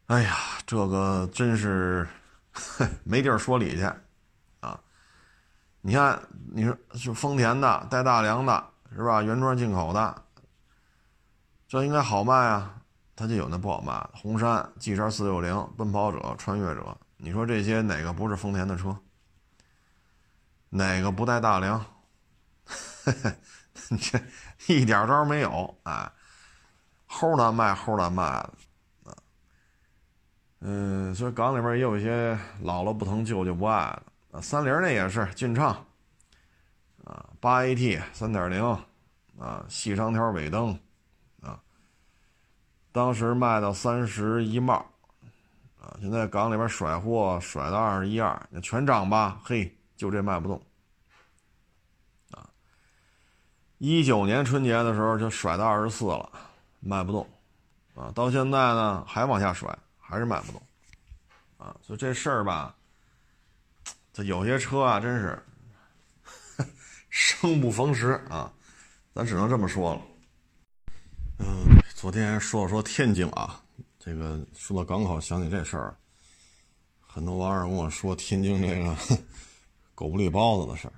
[0.06, 0.34] 哎呀，
[0.66, 2.08] 这个真是
[3.04, 3.84] 没地儿说理去。
[4.60, 4.80] 啊
[5.82, 6.20] 你看，
[6.54, 8.64] 你说是丰田的带大梁的，
[8.96, 9.20] 是吧？
[9.20, 10.22] 原装进口的，
[11.68, 12.78] 这应该好卖啊。
[13.14, 18.98] 它就有那不好卖，红山 G 叉四六零、奔跑者、穿越者，你说这些哪个不是丰田的车？
[20.70, 21.86] 哪个不带大梁？
[24.00, 24.20] 这
[24.66, 26.10] 一点招没有，哎，
[27.08, 28.52] 齁难卖，齁难卖的
[29.04, 29.16] 啊。
[30.62, 34.02] 嗯，所以港里边也有一些老了不疼，旧就不爱了。
[34.32, 35.86] 啊，三菱那也是劲畅，
[37.04, 38.64] 啊，八 AT 三点零，
[39.38, 40.76] 啊，细长条尾灯，
[41.40, 41.62] 啊，
[42.90, 44.91] 当时卖到三十一帽，
[45.82, 49.40] 啊，现在港里边甩货甩到二十一二，那全涨吧？
[49.42, 50.62] 嘿，就这卖不动，
[52.30, 52.48] 啊，
[53.78, 56.30] 一九年春节的时候就甩到二十四了，
[56.78, 57.28] 卖不动，
[57.96, 60.62] 啊，到现在呢还往下甩，还是卖不动，
[61.56, 62.72] 啊，所以这事儿吧。
[64.12, 65.42] 这有些车啊，真是
[67.10, 68.52] 生不逢时啊，
[69.14, 70.00] 咱只能这么说了。
[71.38, 73.61] 嗯，昨天说了说天津啊，
[74.04, 75.96] 这个说到港口，想起这事儿，
[77.00, 78.96] 很多网友跟我说天津这个
[79.94, 80.94] 狗不理包子的事儿。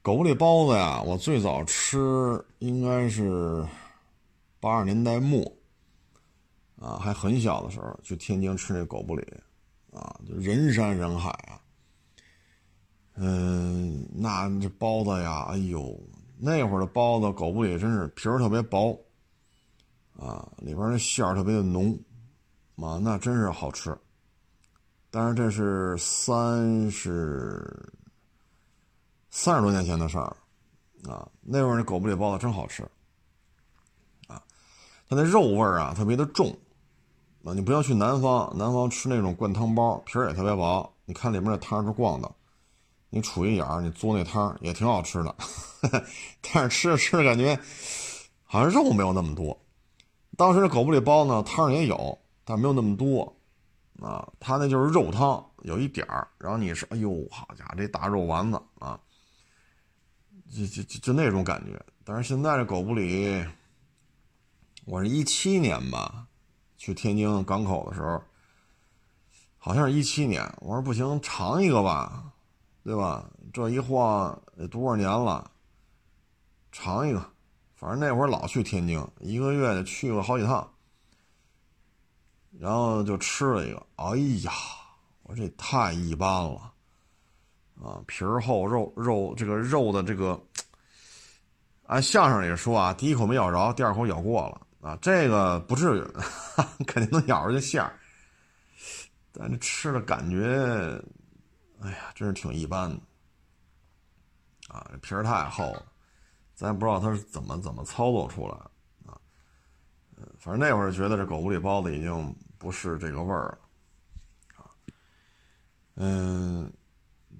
[0.00, 3.62] 狗不理包子呀，我最早吃应该是
[4.60, 5.44] 八十年代末
[6.80, 9.22] 啊，还很小的时候去天津吃那狗不理
[9.92, 11.60] 啊，就人山人海啊。
[13.16, 16.00] 嗯，那这包子呀，哎呦，
[16.38, 18.98] 那会儿的包子狗不理真是皮儿特别薄，
[20.20, 21.98] 啊，里边那馅儿特别的浓，
[22.76, 23.96] 啊，那真是好吃。
[25.10, 27.90] 但是这是三十
[29.30, 30.36] 三十多年前的事儿，
[31.08, 32.82] 啊，那会儿那狗不理包子真好吃，
[34.28, 34.40] 啊，
[35.08, 36.56] 它那肉味儿啊特别的重，
[37.42, 42.30] 啊，你不要去南方，南方吃那种灌汤包，皮儿也特别薄，你看里面的汤是光的。
[43.12, 45.34] 你杵一眼儿，你嘬那汤也挺好吃的，
[46.40, 47.58] 但是吃着吃着感觉
[48.44, 49.58] 好像肉没有那么多。
[50.40, 53.36] 当时这狗不理包呢，汤也有，但没有那么多
[54.00, 54.26] 啊。
[54.40, 58.98] 它那就是肉汤有一点儿，然后你是哎呦，好家伙，这大肉丸子啊，
[60.50, 61.78] 就就就就那种感觉。
[62.04, 63.44] 但是现在这狗不理，
[64.86, 66.26] 我是一七年吧，
[66.78, 68.22] 去天津港口的时候，
[69.58, 72.32] 好像是一七年，我说不行，尝一个吧。
[72.82, 73.28] 对吧？
[73.52, 75.50] 这一晃得多少年了？
[76.72, 77.22] 尝一个，
[77.80, 80.70] 反正那会儿老去天津，一个月得去过好几趟。
[82.58, 84.52] 然后就吃了一个，哎呀，
[85.22, 86.74] 我这太一般了，
[87.82, 90.38] 啊，皮儿厚，肉肉这个肉的这个，
[91.86, 96.04] 按相声里说啊，第一口没咬着，第二口咬过了啊，这个不至于，
[96.84, 97.98] 肯定能咬着这馅儿，
[99.32, 101.02] 但这吃的感觉。
[101.80, 103.00] 哎呀，真是挺一般的。
[104.68, 105.86] 啊，皮儿太厚了，
[106.60, 108.54] 咱也不知道它是怎么怎么操作出来
[109.06, 109.18] 的啊。
[110.38, 113.58] 反正那会儿觉得这狗不理包子已经不是这个味儿了
[114.56, 114.68] 啊。
[115.94, 116.70] 嗯，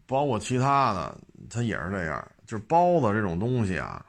[0.07, 1.19] 包括其他的，
[1.51, 4.03] 它也是这样，就是包子这种东西啊，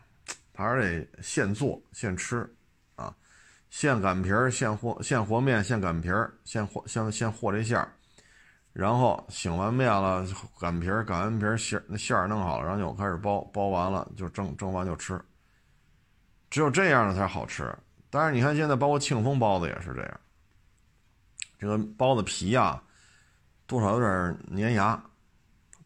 [0.55, 2.49] 还是得现做现吃
[2.95, 3.13] 啊，
[3.69, 7.93] 现擀皮儿、现和、现和面、现擀皮儿、现和、现现和这馅儿。
[8.73, 10.25] 然后醒完面了，
[10.59, 15.21] 擀皮儿，擀完皮儿馅那馅儿弄好了，然后就开始包，包完了就蒸，蒸完就吃。
[16.49, 17.77] 只有这样的才好吃。
[18.09, 20.19] 但是你看现在包括庆丰包子也是这样，
[21.59, 22.81] 这个包子皮呀，
[23.65, 25.01] 多少有点粘牙，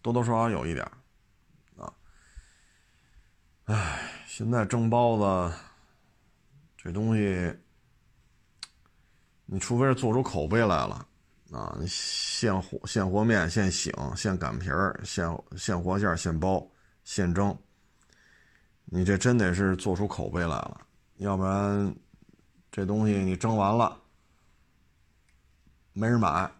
[0.01, 0.85] 多多少少有一点
[1.77, 1.91] 啊。
[3.65, 5.55] 唉，现在蒸包子
[6.77, 7.55] 这东西，
[9.45, 11.07] 你除非是做出口碑来了。
[11.55, 16.69] 啊，现和现和面，现醒，现擀皮儿，现现和馅，现包，
[17.05, 17.57] 现蒸。
[18.83, 20.81] 你这真得是做出口碑来了，
[21.15, 21.95] 要不然
[22.69, 23.97] 这东西你蒸完了
[25.93, 26.51] 没人买，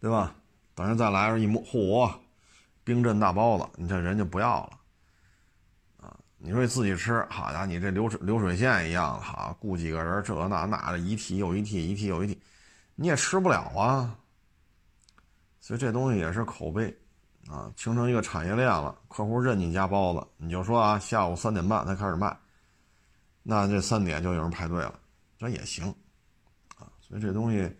[0.00, 0.34] 对吧？
[0.74, 2.10] 等人再来时一摸，嚯，
[2.82, 4.80] 冰镇大包子，你这人就不要了。
[5.98, 12.38] 啊，你说你自己吃，好家伙，你这流水流水线一样，好雇几个人，这那那的，一屉又一屉，一屉又一屉。
[12.98, 14.18] 你也吃不了啊，
[15.60, 16.88] 所以这东西也是口碑，
[17.46, 18.98] 啊，形成一个产业链了。
[19.06, 22.34] 客户认你家包子，你就说啊，下午三点半才开始卖，
[23.42, 24.98] 那这三点就有人排队了，
[25.38, 25.84] 这也行，
[26.78, 27.70] 啊，所以这东西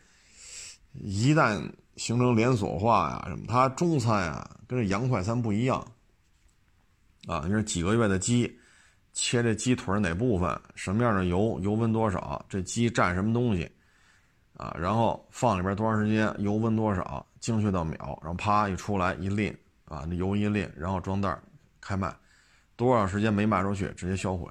[0.93, 1.59] 一旦
[1.97, 5.79] 形成连锁化呀，什么，它中餐呀跟这洋快餐不一样，
[7.27, 8.55] 啊，你说几个月的鸡，
[9.15, 13.67] 切这鸡腿哪部分，什么样的油，油温多少，这鸡蘸什么东西。
[14.57, 21.39] 啊，然后放里边多长时间，油温多少，精确到秒，然后啪一出来一淋，啊，那油一淋，然后装袋
[21.81, 22.15] 开卖，
[22.75, 24.51] 多长时间没卖出去，直接销毁，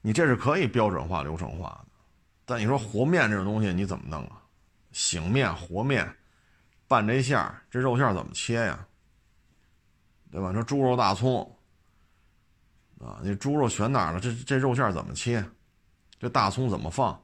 [0.00, 1.92] 你这是可以标准化、流程化的。
[2.44, 4.40] 但你说和面这种东西你怎么弄啊？
[4.92, 6.08] 醒面、和面，
[6.86, 8.86] 拌这馅儿，这肉馅儿怎么切呀？
[10.30, 10.52] 对吧？
[10.52, 11.42] 说猪肉、大葱，
[13.00, 14.20] 啊，你猪肉选哪了？
[14.20, 15.44] 这这肉馅儿怎么切？
[16.20, 17.20] 这大葱怎么放？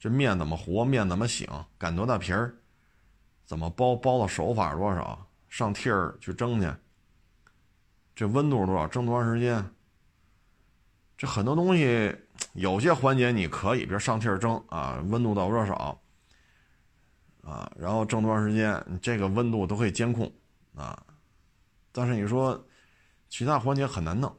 [0.00, 1.46] 这面怎么和，面怎么醒，
[1.78, 2.54] 擀多大皮儿，
[3.44, 6.72] 怎么包，包的手法多少，上屉儿去蒸去，
[8.14, 9.62] 这温度多少，蒸多长时间？
[11.18, 12.16] 这很多东西，
[12.54, 16.00] 有些环节你可以，比如上屉儿蒸啊，温度到多少，
[17.42, 20.32] 啊，然后蒸多长时间，这个温度都可以监控
[20.74, 20.98] 啊。
[21.92, 22.58] 但是你说
[23.28, 24.34] 其他环节很难弄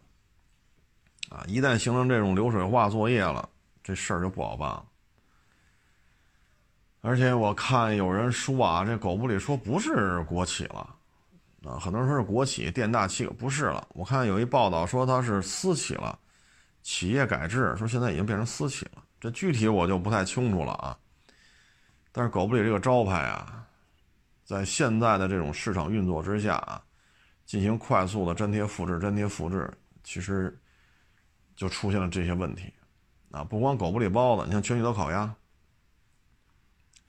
[1.30, 3.48] 啊，一旦形成这种流水化作业了，
[3.84, 4.86] 这事儿就不好办了。
[7.02, 10.96] 而且我看有人说啊，这狗不理说不是国企了，
[11.66, 13.88] 啊，很多人说是国企，店大欺不是了。
[13.94, 16.18] 我看有一报道说它是私企了，
[16.84, 19.04] 企业改制，说现在已经变成私企了。
[19.20, 20.96] 这具体我就不太清楚了啊。
[22.12, 23.66] 但是狗不理这个招牌啊，
[24.44, 26.82] 在现在的这种市场运作之下啊，
[27.48, 29.72] 进行快速的粘贴复制、粘贴复制，
[30.04, 30.56] 其实
[31.56, 32.72] 就出现了这些问题。
[33.32, 35.34] 啊，不光狗不理包子，你像全聚德烤鸭。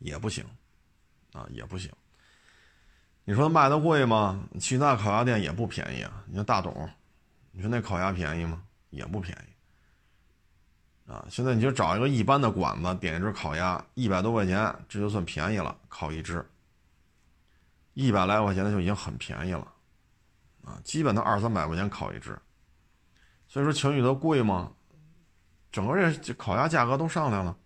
[0.02, 0.44] 也不行，
[1.32, 1.90] 啊，也不行。
[3.24, 4.42] 你说卖的贵吗？
[4.58, 6.24] 其他烤鸭店也不便宜啊。
[6.26, 6.88] 你说大董，
[7.52, 8.62] 你说那烤鸭便宜吗？
[8.90, 11.10] 也不便宜。
[11.10, 15.76] 啊，现在你就找一个一般的馆子点一只烤鸭，一百多块钱，这就算便宜了。
[15.88, 16.44] 烤一只，
[17.94, 19.72] 一百来块钱的就已经很便宜了，
[20.64, 22.36] 啊，基本都二三百块钱烤一只。
[23.46, 24.72] 所以说全聚德贵吗？
[25.70, 27.56] 整个这烤鸭价格都上来了。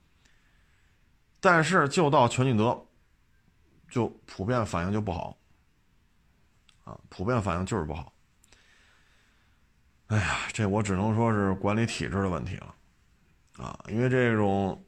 [1.47, 2.85] 但是就到全聚德，
[3.89, 5.39] 就普遍反应就不好，
[6.83, 8.13] 啊，普遍反应就是不好。
[10.09, 12.75] 哎呀，这我只能说是管理体制的问题了，
[13.59, 14.85] 啊，因为这种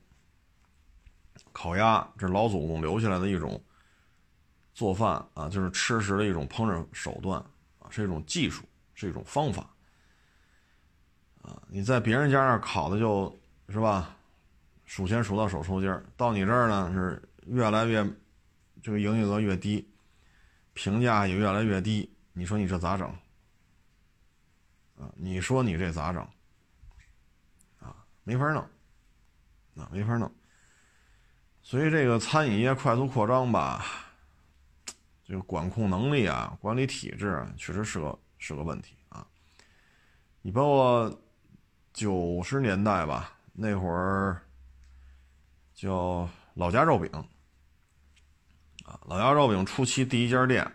[1.53, 3.62] 烤鸭，这老祖宗留下来的一种
[4.75, 7.40] 做饭啊，就是吃食的一种烹饪手段
[7.79, 9.62] 啊，是一种技术，是一种方法，
[11.40, 13.33] 啊，你在别人家那烤的就
[13.68, 14.16] 是吧？
[14.88, 18.03] 数钱数到手抽筋儿，到你这儿呢是越来越，
[18.83, 19.87] 这个营业额越低，
[20.72, 22.11] 评价也越来越低。
[22.33, 23.07] 你说你这咋整？
[24.98, 26.22] 啊，你说你这咋整？
[27.81, 28.62] 啊，没法弄，
[29.77, 30.33] 啊，没法弄。
[31.61, 33.85] 所以这个餐饮业快速扩张吧，
[35.22, 39.27] 这个管控能力啊，管理体制啊确实是个是个问题啊。
[40.40, 41.22] 你包括
[41.92, 44.40] 九十年代吧，那会儿。
[45.79, 47.09] 叫老家肉饼，
[48.85, 50.69] 啊，老家肉饼初期第一家店，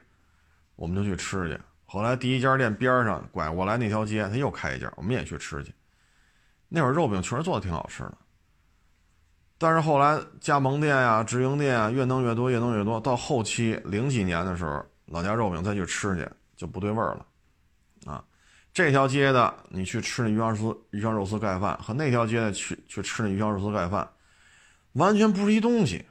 [0.77, 1.59] 我们就去吃去。
[1.83, 5.73] 后来第一家店边上拐过来那条街，他又开一家，我们也去吃去。
[6.69, 8.17] 那会儿肉饼确实做的挺好吃的，
[9.57, 17.25] 但是后来加盟店呀、直营店啊越弄越多，越弄越多，到后期零几年的时候，老家肉饼再去吃去就不对味儿了，
[18.05, 18.23] 啊，
[18.73, 24.09] 这条街的你去吃那鱼香丝鱼香肉丝盖饭，和那条街的去去吃那鱼香肉丝盖饭，
[24.93, 26.05] 完全不是一东西，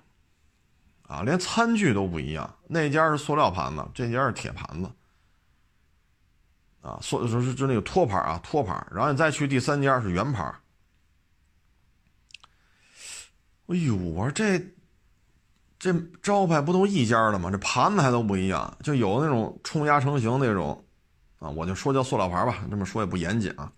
[1.08, 4.90] 啊，连餐具都不一样，那家是塑料盘子，这家是铁盘子。
[6.82, 10.52] 啊，所就是就那个托盘啊，托盘，然后你再去第三家是圆盘。
[13.68, 14.60] 哎呦，我说这
[15.78, 17.52] 这招牌不都一家的吗？
[17.52, 20.84] 这盘子还都不一样，就有那种冲压成型那种，
[21.38, 23.72] 啊，我就说叫塑料盘吧，这么说也不严谨啊。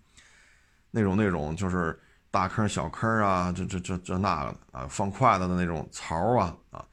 [0.89, 2.01] 那种那种就是
[2.35, 6.85] 大坑小坑啊，这这这这那个的啊，放筷子的那种槽啊啊。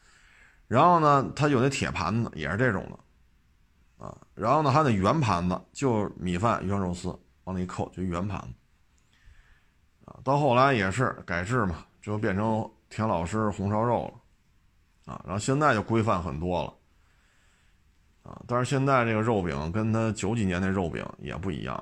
[0.69, 4.05] 然后呢，它有那铁盘子，也是这种的。
[4.07, 7.09] 啊，然后呢，还有那圆盘子，就米饭、鱼香肉丝
[7.43, 8.55] 往里一扣，就圆盘子。
[10.05, 15.13] 啊，到后来也是改制嘛，就变成田老师红烧肉了。
[15.13, 16.73] 啊，然后现在就规范很多了。
[18.31, 21.75] 啊，但是现在这个肉饼跟他九几年那肉饼也不一样。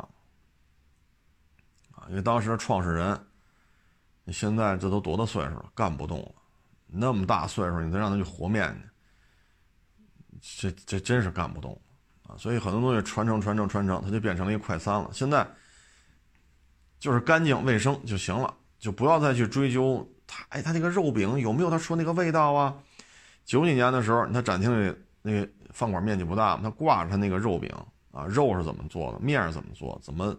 [1.92, 3.26] 啊，因为当时创始人，
[4.32, 6.32] 现在这都多大岁数了，干不动了，
[6.86, 8.74] 那么大岁数，你再让他去和面
[10.40, 11.80] 去，这这真是干不动
[12.22, 12.36] 啊。
[12.38, 15.10] 所以很多东西传承、传承、传承，它就变成了一个快餐了。
[15.12, 15.46] 现在
[16.98, 20.44] 就是干净卫生就行了，就不要再去追究它。
[20.50, 22.76] 哎，它那个肉饼有没有他说那个味道啊？
[23.44, 27.68] 九几年的时候，他展厅里那个饭馆面积不大，他挂着他那个肉饼
[28.12, 30.36] 啊，肉是怎么做的，面是怎么做，怎么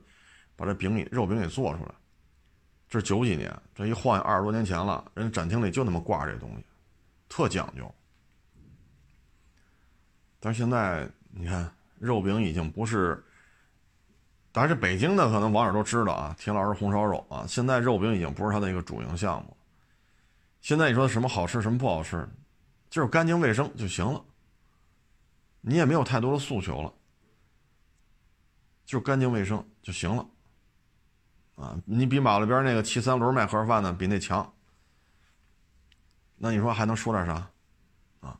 [0.56, 1.91] 把这饼里肉饼给做出来？
[2.91, 6.63] 这是九几年，这一晃二十多年前了，人家展厅里就那么挂这东西，
[7.27, 7.91] 特讲究。
[10.39, 11.67] 但是现在你看。
[12.01, 13.23] 肉饼已经不是，
[14.51, 19.56] 但是北京的可能网友都知道啊，田老师红烧肉啊，现在肉饼已经不是它的一个主营项目。
[20.62, 22.27] 现在你说什么好吃什么不好吃，
[22.89, 24.25] 就是干净卫生就行了，
[25.62, 26.91] 你也没有太多的诉求了，
[28.84, 30.27] 就是干净卫生就行了。
[31.62, 34.52] 啊，你比马路边那个骑三轮卖盒饭的比那强，
[36.38, 37.34] 那你说还能说点啥？
[38.21, 38.39] 啊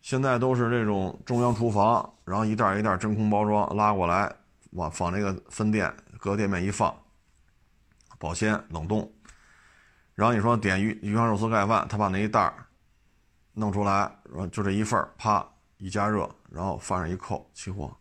[0.00, 4.34] 现在都是这种中央厨房，然后一袋一袋真空包装拉过来，
[4.72, 6.92] 往放那个分店，搁店面一放，
[8.18, 9.08] 保鲜冷冻。
[10.16, 12.52] 然后你说点鱼鱼香肉丝盖饭，他把那一袋
[13.52, 14.10] 弄出来，
[14.50, 17.96] 就这一份啪一加热，然后放上一扣，起货。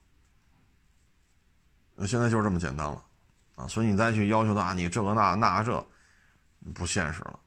[1.94, 3.06] 那现在就是这么简单了，
[3.68, 5.86] 所以你再去要求他，你这个那那这，
[6.74, 7.40] 不现实了。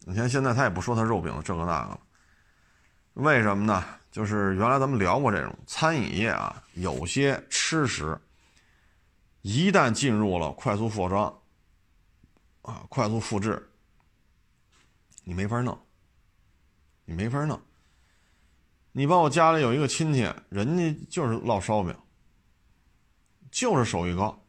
[0.00, 2.00] 你看现在他也不说他肉饼这个那个了。
[3.14, 3.84] 为什么呢？
[4.10, 8.18] 就是原来咱们聊过这种餐饮业啊，有些吃食
[9.42, 11.24] 一旦进入了快速扩张
[12.62, 13.70] 啊，快速复制，
[15.24, 15.78] 你没法弄，
[17.04, 17.60] 你没法弄。
[18.92, 21.94] 你把我家里有一个亲戚，人家就是烙烧饼，
[23.50, 24.45] 就是手艺高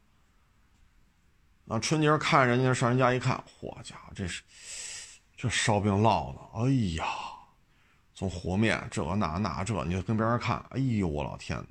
[1.68, 1.80] 啊。
[1.80, 4.44] 春节看人家上人家一看，嚯家伙，这是
[5.36, 7.06] 这烧饼烙的，哎呀！
[8.16, 11.66] 从和面这那那这，你就跟别人看，哎呦我老天呐，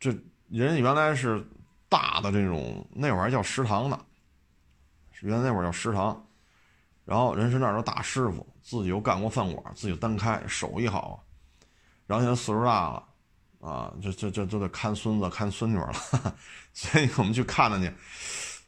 [0.00, 0.10] 这
[0.48, 1.46] 人原来是
[1.86, 4.00] 大的这种那会儿叫食堂呢，
[5.20, 6.26] 原来那会儿叫食堂，
[7.04, 11.22] 然后人是那儿的大师傅，自己又干过饭馆，自己单开，手艺好，
[12.06, 13.05] 然后现在岁数大了，
[13.66, 15.92] 啊，这这这都得看孙子看孙女了，
[16.72, 17.86] 所以我们去看了去，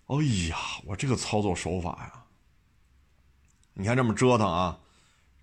[0.06, 0.16] 哎
[0.48, 2.24] 呀，我这个操作手法呀，
[3.74, 4.78] 你看这么折腾啊。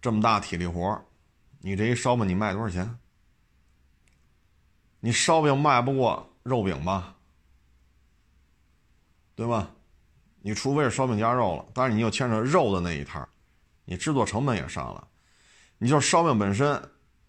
[0.01, 1.03] 这么大体力活
[1.61, 2.99] 你这一烧饼你卖多少钱？
[4.99, 7.15] 你烧饼卖不过肉饼吧？
[9.33, 9.71] 对吧？
[10.41, 13.27] 你除非是烧饼加肉了，但是你又牵扯肉的那一摊
[13.85, 15.07] 你制作成本也上了。
[15.79, 16.79] 你就烧饼本身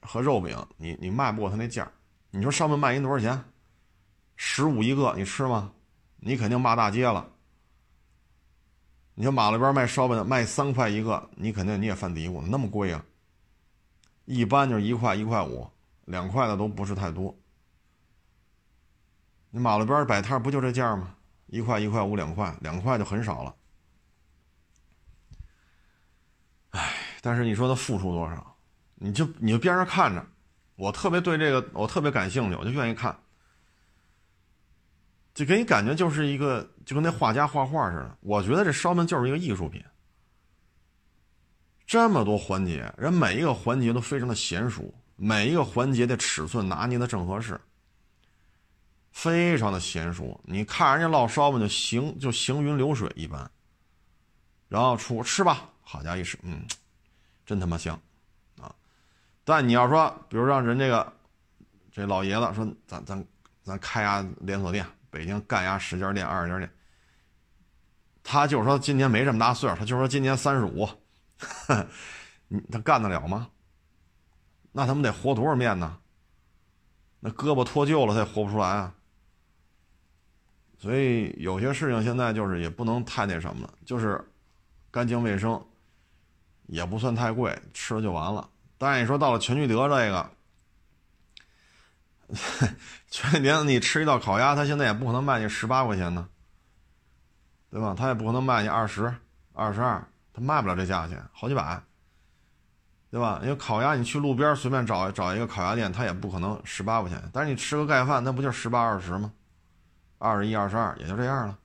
[0.03, 1.90] 和肉饼，你你卖不过他那价
[2.31, 3.45] 你说烧饼卖一多少钱？
[4.37, 5.72] 十五一个，你吃吗？
[6.16, 7.33] 你肯定骂大街了。
[9.14, 13.03] 你说马路边卖烧饼卖三块一个，你肯定你也犯嘀咕，那么贵啊？
[14.27, 15.66] 一般就是一块一块五，
[16.05, 17.35] 两块的都不是太多。
[19.51, 21.14] 你马路边摆摊不就这价吗？
[21.47, 23.55] 一块一块五两块，两块就很少了。
[26.70, 28.57] 哎，但是你说他付出多少？
[28.97, 30.27] 你就你就边上看着，
[30.77, 33.18] 我特别对这个我特别感兴趣，我就愿意看。
[35.35, 38.16] 就给你感觉就是一个，就跟那画家画画似的。
[38.20, 39.85] 我觉得这烧饼就是一个艺术品，
[41.87, 47.61] 这么多环节，人每一个环节都非常的娴熟，每一个环节的尺寸拿捏的正合适，
[49.12, 50.41] 非常的娴熟。
[50.45, 53.51] 你看人家烙烧饼就行，就行云流水一般。
[54.68, 56.66] 然后出吃吧，好家伙一吃，嗯，
[57.45, 58.01] 真他妈香！
[59.47, 61.12] 但你要说，比如让人这个
[61.92, 63.24] 这老爷子说，咱咱
[63.62, 66.68] 咱开家连锁店，北京干家十家店、二十家店，
[68.24, 70.88] 他就说今年没这么大岁数，他就说今年三十五。
[72.72, 73.49] 他干得了吗？
[74.72, 75.97] 那他们得活多少面呢？
[77.20, 78.92] 那胳膊脱臼了，他也活不出来啊。
[80.76, 84.22] 所以有些事情现在就是也不能太那什么了，就是
[84.90, 85.64] 干净卫生，
[86.66, 88.51] 也不算太贵，吃了就完了。
[88.79, 90.31] 但是你说到了全聚德这个，
[93.11, 96.29] 全聚德你吃一道烤鸭，他现在也不可能卖你十八块钱呢，
[97.70, 97.95] 对吧？
[97.97, 99.14] 他也不可能卖你二十
[99.53, 100.07] 二十二。
[100.33, 101.83] 他卖不了这价钱，好几百，
[103.11, 103.41] 对吧？
[103.43, 107.31] 因为烤鸭，你去路边随便找找一个烤鸭店，他也不可能十八块钱。
[107.33, 109.33] 但是你吃个盖饭，那不就十八二十吗？
[110.18, 111.59] 二十一、二十二，也就这样了。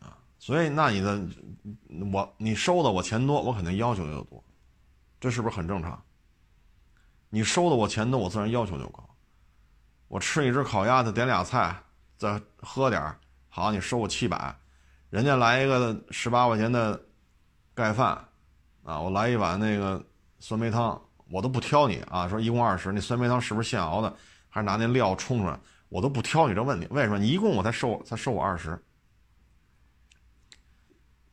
[0.00, 1.18] 啊，所以那你的
[2.12, 4.44] 我你收的我钱多，我肯定要求就多，
[5.22, 6.02] 这是不是很正常？
[7.30, 9.08] 你收的我钱多，我自然要求就高。
[10.08, 11.80] 我吃一只烤鸭，他点俩菜，
[12.18, 13.00] 再喝点
[13.48, 14.52] 好，你收我七百。
[15.10, 17.00] 人家来一个十八块钱的
[17.72, 18.18] 盖饭，
[18.82, 20.04] 啊，我来一碗那个
[20.40, 21.00] 酸梅汤，
[21.30, 22.28] 我都不挑你啊。
[22.28, 24.12] 说一共二十，那酸梅汤是不是现熬的，
[24.48, 25.56] 还是拿那料冲出来？
[25.88, 26.88] 我都不挑你这问题。
[26.90, 27.18] 为什么？
[27.20, 28.76] 你一共我才收才收我二十。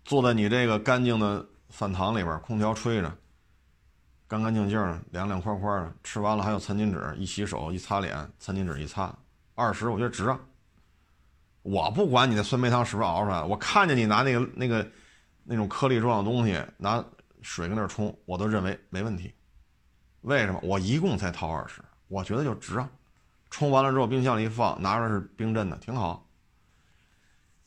[0.06, 3.18] 坐在你这个干净的饭堂里边，空调吹着，
[4.30, 9.12] 干干净净的，凉凉快快的，吃完了还有餐巾纸，一洗手一擦脸，餐巾纸一擦，
[9.56, 10.40] 二十，我觉得值啊。
[11.64, 14.88] 我不管你的酸梅汤是不是熬出来的，我看见你拿那个那个
[15.44, 17.04] 那种颗粒状的东西拿
[17.42, 19.34] 水跟那冲，我都认为没问题。
[20.22, 20.60] 为什么？
[20.62, 22.88] 我一共才掏二十，我觉得就值啊。
[23.50, 26.24] 冲完了之后冰箱里一放，拿出来是冰镇的，挺好。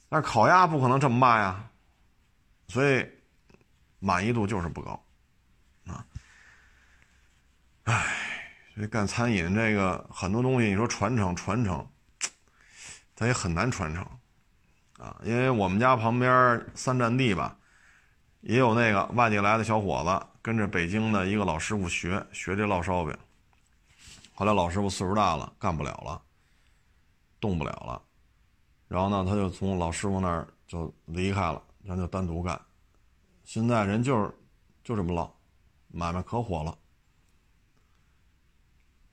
[0.09, 1.69] 但是烤鸭不可能这么卖啊，
[2.69, 3.05] 所以
[3.99, 5.05] 满意度就是不高。
[7.85, 8.05] 唉，
[8.75, 11.87] 所以干餐饮这个很多东西，你说传承传承。
[13.15, 14.05] 它也很难传承，
[14.99, 17.57] 啊，因为我们家旁边三站地吧，
[18.41, 23.17] 也有那个外地来的小伙子跟着北京的一个老师傅学学这烙烧饼。
[24.35, 26.21] 后来老师傅岁数大了，干不了了，
[27.39, 28.03] 动不了了，
[28.89, 32.61] 然后呢，他就从老师傅那儿就离开了，然后就单独干。
[33.45, 34.35] 现在人就是
[34.83, 35.31] 就这么烙，
[35.89, 36.77] 买卖可火了，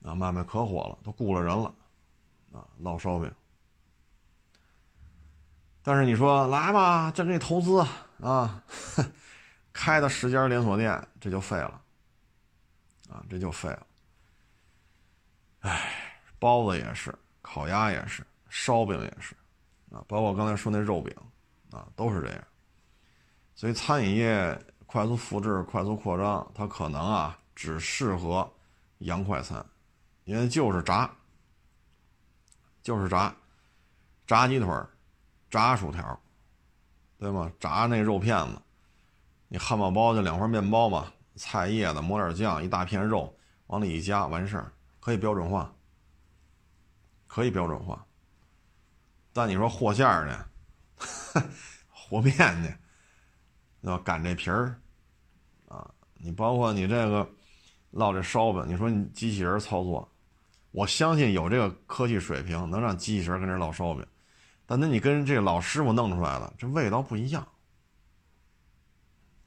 [0.02, 1.74] 啊，买卖可火了，都雇了人了，
[2.52, 3.32] 啊，烙烧饼。
[5.82, 7.84] 但是你说来吧，这给你投资
[8.20, 8.62] 啊，
[9.72, 11.80] 开的十家连锁店，这就废了，
[13.08, 13.86] 啊，这就废了。
[15.60, 19.34] 哎，包子也是，烤鸭也是，烧饼也是，
[19.90, 21.14] 啊，包括刚才说那肉饼，
[21.70, 22.44] 啊，都是这样。
[23.54, 28.50] 所以餐饮业快速复制、快速扩张，它可能啊，只适合
[28.98, 29.64] 洋快餐，
[30.24, 31.10] 因为就是炸，
[32.82, 33.34] 就是炸，
[34.26, 34.88] 炸鸡腿儿。
[35.50, 36.22] 炸薯条，
[37.18, 37.50] 对吗？
[37.58, 38.62] 炸那肉片子，
[39.48, 45.74] 你汉堡包就两块面包嘛，菜叶子抹点酱，一大片肉往里一夹，完事儿，可以标准化，
[47.26, 48.06] 可以标准化。
[49.32, 50.48] 但你说和馅儿的，
[51.90, 52.72] 和面的，
[53.80, 54.80] 要擀这皮儿，
[55.66, 57.28] 啊，你包括你这个
[57.92, 60.08] 烙这烧饼，你说你机器人操作，
[60.70, 64.06] 我相信有这个科技水平，能让机器人跟这烙烧饼。
[64.66, 67.46] 但那你跟这老师傅弄出来了，这味道不一样，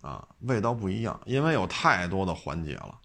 [0.02, 3.00] 啊，味道不一样，因为有太多的环节了。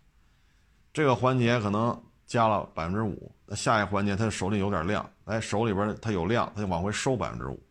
[0.93, 7.62] 这个环节可能加了百分之五，那下一环节他手里有点量，哎，手里边他有量，他就往回收百分之五。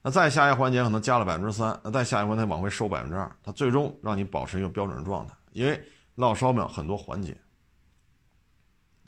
[0.00, 5.34] 那再下一环节可能加了百分之三，那再下一环节往回收百分之二，他最终让你保持一个标准状态。
[5.52, 5.78] 因为
[6.18, 7.30] 烙烧饼很多环节，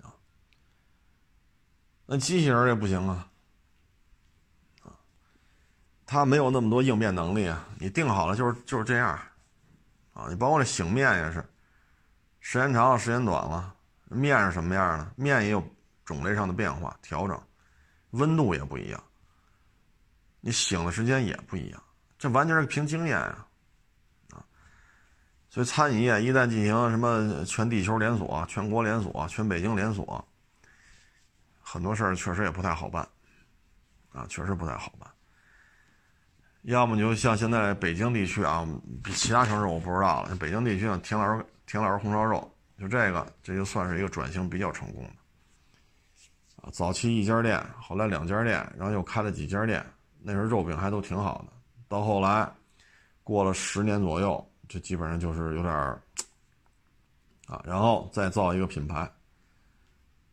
[0.01, 0.15] 啊，
[2.07, 3.29] 那机器人也不行啊。
[4.85, 4.95] 啊
[6.07, 7.67] 他没有那么多应变能力啊！
[7.81, 9.09] 你定好了就是就是这样，
[10.13, 11.45] 啊，你包括这醒面也是，
[12.39, 15.13] 时间长了时间短了，面是什么样的？
[15.17, 15.61] 面也有
[16.05, 17.37] 种类上的变化调整，
[18.11, 19.03] 温度也不一样，
[20.41, 21.83] 你醒的时间也不一样，
[22.17, 23.49] 这完全是凭经验，啊！
[25.51, 30.25] 所以餐饮业一旦进行什么全地球连锁、全国连锁、全北京连锁，
[31.61, 33.07] 很多事儿确实也不太好办，
[34.13, 35.11] 啊，确实不太好办。
[36.63, 38.69] 要么就像现在北京地区啊，
[39.03, 40.37] 比其他城市我不知道了。
[40.37, 42.49] 北京地区像田老师田老师红烧肉，
[42.79, 45.11] 就这个，这就算是一个转型比较成功的。
[46.63, 49.85] 啊，早期一家店，后来两家店，然后又开了几家店，
[50.23, 51.53] 那时候肉饼还都挺好的。
[51.89, 52.49] 到后来，
[53.25, 56.01] 过了十年左右，这基本上就是有点儿，
[57.49, 59.01] 啊，然后再造一个品牌，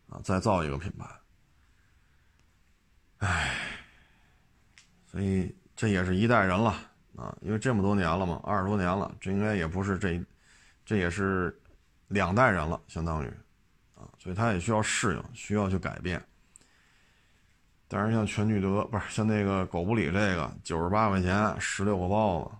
[0.09, 1.09] 啊，再造一个品牌，
[3.17, 3.51] 唉，
[5.07, 6.69] 所以这也是一代人了
[7.15, 10.23] 啊，因为这么多年了嘛，二十多年了，这应该也不是这，
[10.85, 11.59] 这也是
[12.09, 13.33] 两代人了，相当于。
[13.95, 16.23] 啊，所以他也需要适应，需要去改变。
[17.87, 22.51] 但是像全聚德不是像那个狗不理这个九十八块钱十六个包子，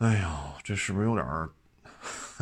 [0.00, 0.28] 哎呦，
[0.64, 1.50] 这是不是有点儿？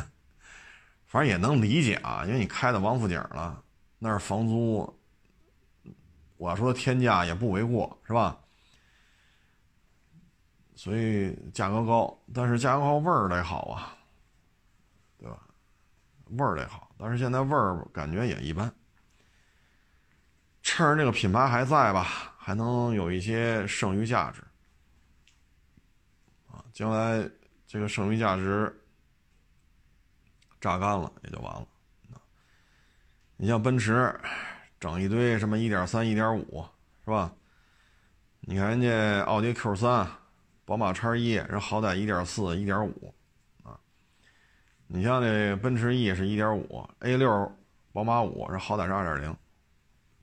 [1.07, 3.61] 反正也能理解啊，因为你开到王府井了，
[3.99, 4.97] 那儿房租，
[6.37, 8.39] 我说天价也不为过，是吧？
[10.77, 13.99] 所以价格高，但是价格高味儿得好啊，
[15.19, 15.43] 对吧？
[16.27, 16.95] 味儿得好。
[16.97, 18.73] 但是现在味儿感觉也一般，
[20.63, 24.45] 趁着这个品牌还在吧，还能有一些剩余价值，
[26.47, 27.29] 啊，将来
[27.69, 28.75] 这个剩余价值
[30.61, 31.67] 榨干了也就完了。
[33.37, 34.19] 你像奔驰，
[34.81, 36.67] 整一堆什么一点三、一点五，
[37.05, 37.33] 是吧？
[38.41, 40.09] 你看人家奥迪 Q 三、
[40.65, 43.15] 宝马叉一，人好歹一点四、一点五。
[43.63, 43.79] 啊
[44.87, 47.59] 你像这奔驰 E 是 1.5，A 六、
[47.93, 49.37] 宝马五，这好歹是2.0，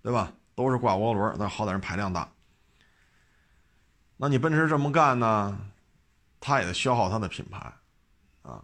[0.01, 0.33] 对吧？
[0.55, 2.27] 都是挂涡轮，但好歹是排量大。
[4.17, 5.71] 那你奔驰这么干呢？
[6.45, 7.73] 它也得消耗它的品牌，
[8.43, 8.63] 啊，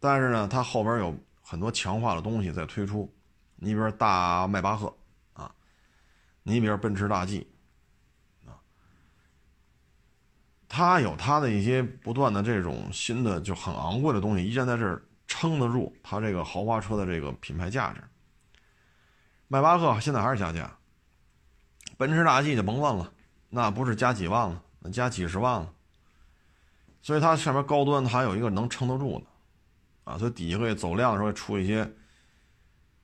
[0.00, 3.14] 但是呢，它后边有很多强化的东西在推出。
[3.56, 4.96] 你比如大迈巴赫，
[5.34, 5.54] 啊，
[6.42, 7.46] 你比如奔驰大 G，
[8.46, 8.56] 啊，
[10.66, 15.02] 它有它的一些不断的这种新的就很昂贵的东西，依然在这儿。
[15.28, 18.00] 撑得住它这个豪华车的这个品牌价值。
[19.48, 20.78] 迈巴赫现在还是加价，
[21.98, 23.12] 奔驰大 G 就甭问了，
[23.50, 25.74] 那不是加几万了，那加几十万了。
[27.06, 29.26] 所以它上面高端还有一个能撑得住的，
[30.10, 31.88] 啊，所以底下会走量的时候会出一些，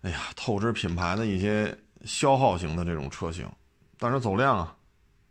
[0.01, 3.49] 哎呀，透支品牌的一些消耗型的这种车型，
[3.99, 4.77] 但是走量啊，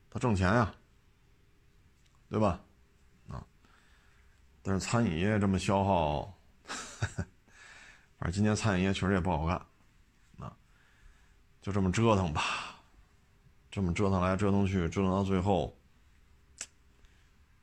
[0.09, 0.73] 它挣钱呀，
[2.29, 2.61] 对吧？
[3.27, 3.43] 啊，
[4.61, 6.33] 但是餐饮业这么消耗。
[8.17, 9.57] 反正今年餐饮业确实也不好干，
[10.39, 10.55] 啊，
[11.61, 12.41] 就这么折腾吧，
[13.69, 15.77] 这么折腾来折腾去，折腾到最后，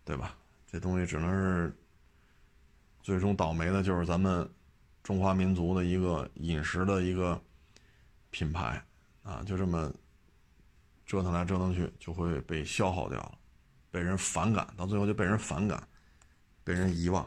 [0.04, 0.34] 对吧？
[0.70, 1.74] 这东西只能是
[3.02, 4.48] 最终倒霉的，就是咱们
[5.02, 7.40] 中华民族的一个饮食的一个
[8.30, 8.84] 品牌
[9.22, 9.90] 啊，就这么
[11.06, 13.38] 折腾来折腾去，就会被消耗掉了，
[13.90, 15.82] 被人反感，到最后就被人反感，
[16.62, 17.26] 被人遗忘。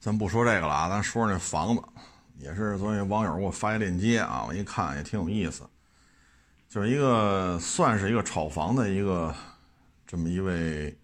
[0.00, 1.82] 咱不说这个了啊，咱说说那房子，
[2.36, 5.66] 也是昨天网友给我发一链接啊，我一看也挺有意思，
[6.68, 9.34] 就是一个算是一个炒房的一个
[10.14, 10.96] 这么一位，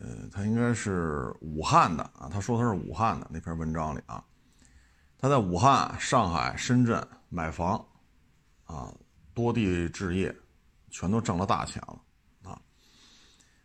[0.00, 4.24] 呃，他应该是武汉的啊，他说他是武汉的那篇文章里啊，
[5.18, 7.84] 他在武汉、上海、深圳买房，
[8.64, 8.90] 啊，
[9.34, 10.34] 多地置业，
[10.88, 12.00] 全都挣了大钱了
[12.50, 12.58] 啊，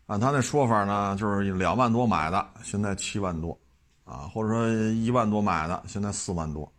[0.07, 3.57] 按他那说法呢，就是两万多买的，现在七万多。
[4.03, 6.69] 啊，或者说一万多买的，现在四万多，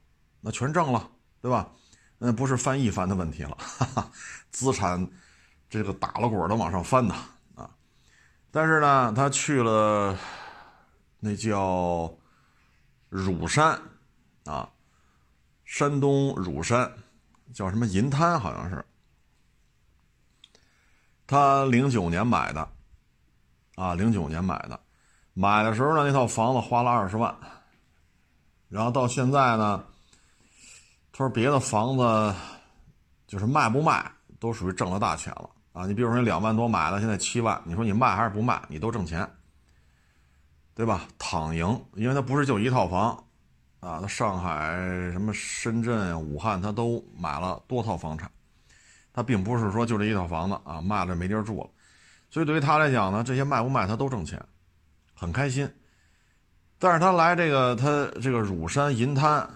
[0.43, 1.73] 那全挣了，对吧？
[2.19, 4.13] 那不是翻一翻的问题了，哈哈，
[4.51, 5.11] 资产
[5.71, 7.15] 这个打了滚的往上翻呐！
[8.57, 10.19] 但是呢，他去了
[11.21, 12.11] 那叫
[13.11, 13.79] 乳山
[14.47, 14.67] 啊，
[15.67, 16.91] 山东乳山
[17.53, 18.83] 叫什么银滩，好像是
[21.27, 22.67] 他零九年买的
[23.75, 24.81] 啊，零九年买的。
[25.35, 27.37] 买的时候呢，那套房子花了二十万，
[28.71, 29.85] 然后到现在呢，
[31.13, 32.35] 他说别的房子
[33.27, 35.85] 就是卖不卖都属于挣了大钱了啊！
[35.85, 38.63] 你比如说你两万多买了，现在七万，你说你卖还是不卖？
[38.67, 39.29] 你都挣钱，
[40.75, 41.03] 对吧？
[41.19, 43.11] 躺赢，因为他不是就一套房
[43.81, 44.75] 啊，他上海、
[45.13, 48.31] 什么深圳、武汉，他都买了多套房产，
[49.13, 51.69] 他并不是说就这一套房子啊，卖了没地儿住了，
[52.31, 54.43] 所以对于他来讲呢，这些卖不卖他都挣钱。
[55.13, 55.71] 很开心，
[56.79, 57.87] 但是他来这个他
[58.23, 59.47] 这个乳山银滩，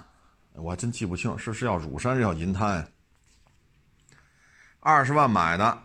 [0.53, 2.87] 我还真记不清是是叫乳山是叫银滩。
[4.81, 5.79] 二十万买的，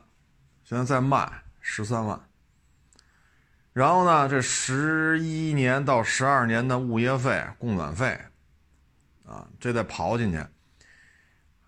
[0.65, 2.19] 现在在卖十三万。
[3.71, 8.19] 然后呢，这十一年到十二年的物业费、供暖费，
[9.25, 10.43] 啊，这得刨进去。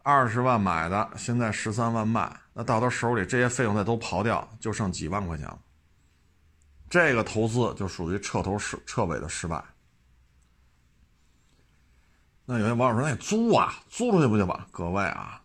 [0.01, 5.59] 二十万买的，现在十三万卖，那到他手里这些费用再都刨掉，就剩几万块钱了。
[6.89, 9.61] 这个投资就属于彻头失彻尾的失败。
[12.45, 15.41] 那有些网友说：“那租啊，租出去不就完？”各位啊，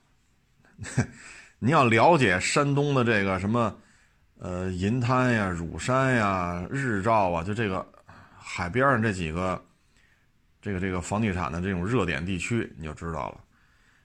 [1.65, 3.73] 你要了解山东的这个什么，
[4.41, 7.87] 呃，银滩呀、乳山呀、日照啊，就这个
[8.37, 9.63] 海边上这几个，
[10.61, 13.39] 这个这个房地产的这种热点地区，你就知道了。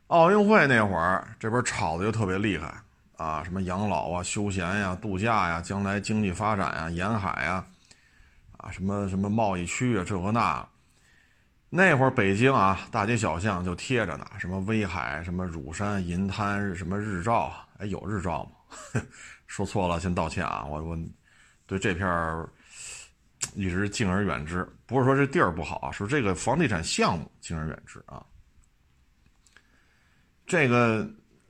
[0.06, 2.76] 奥运会那会儿，这边炒的就特别厉害
[3.18, 7.66] 啊，什么养老啊、休闲呀、度假呀、将来经济发展呀、沿海呀，
[8.58, 10.64] 啊，什么什么贸易区啊，这和那。
[11.70, 19.02] 那会儿北京啊，大街小巷就贴着呢，什么威海、什么乳山、银滩、什么日照，哎，有日照吗？
[19.48, 20.66] 说错了，先道歉啊！
[20.66, 20.98] 我我
[21.66, 22.50] 对这片儿
[23.54, 28.26] 一直敬而远之，不是说这地儿不好啊，是这个房地产项目敬而远之啊。
[30.46, 31.06] 这个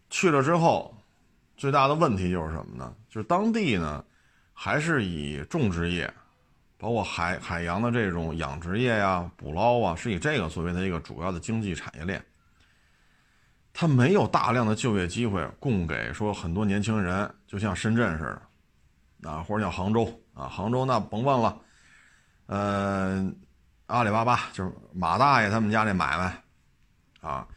[0.10, 0.96] 去了之后，
[1.56, 2.96] 最大的问题就是什么呢？
[3.08, 4.04] 就是当地呢，
[4.52, 6.12] 还是以种植业。
[6.78, 12.24] 包括海海洋的这种养殖业呀、捕捞啊，是以这个作为它一个主要的经济产业链。
[13.74, 18.40] 它没有大量的就业机会供给说很多年轻人，就像深圳似
[19.22, 21.60] 的，啊，或者像杭州啊，杭州那甭问了，
[22.46, 23.34] 呃，
[23.88, 26.44] 阿里巴巴就是马大爷他们家那买卖，
[27.22, 27.48] 啊，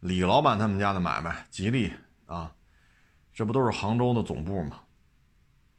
[0.00, 1.90] 李老板他们家的买卖，吉利
[2.26, 2.52] 啊，
[3.32, 4.80] 这不都是杭州的总部吗？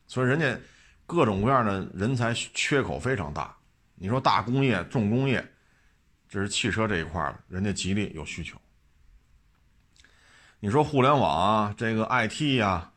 [0.07, 0.59] 所以人家。
[1.07, 3.55] 各种各样的人才缺口非常大，
[3.95, 5.43] 你说大工业、重工业，
[6.27, 8.59] 这是汽车这一块的，人家吉利有需求。
[10.59, 12.91] 你说互联网啊，这个 IT 呀，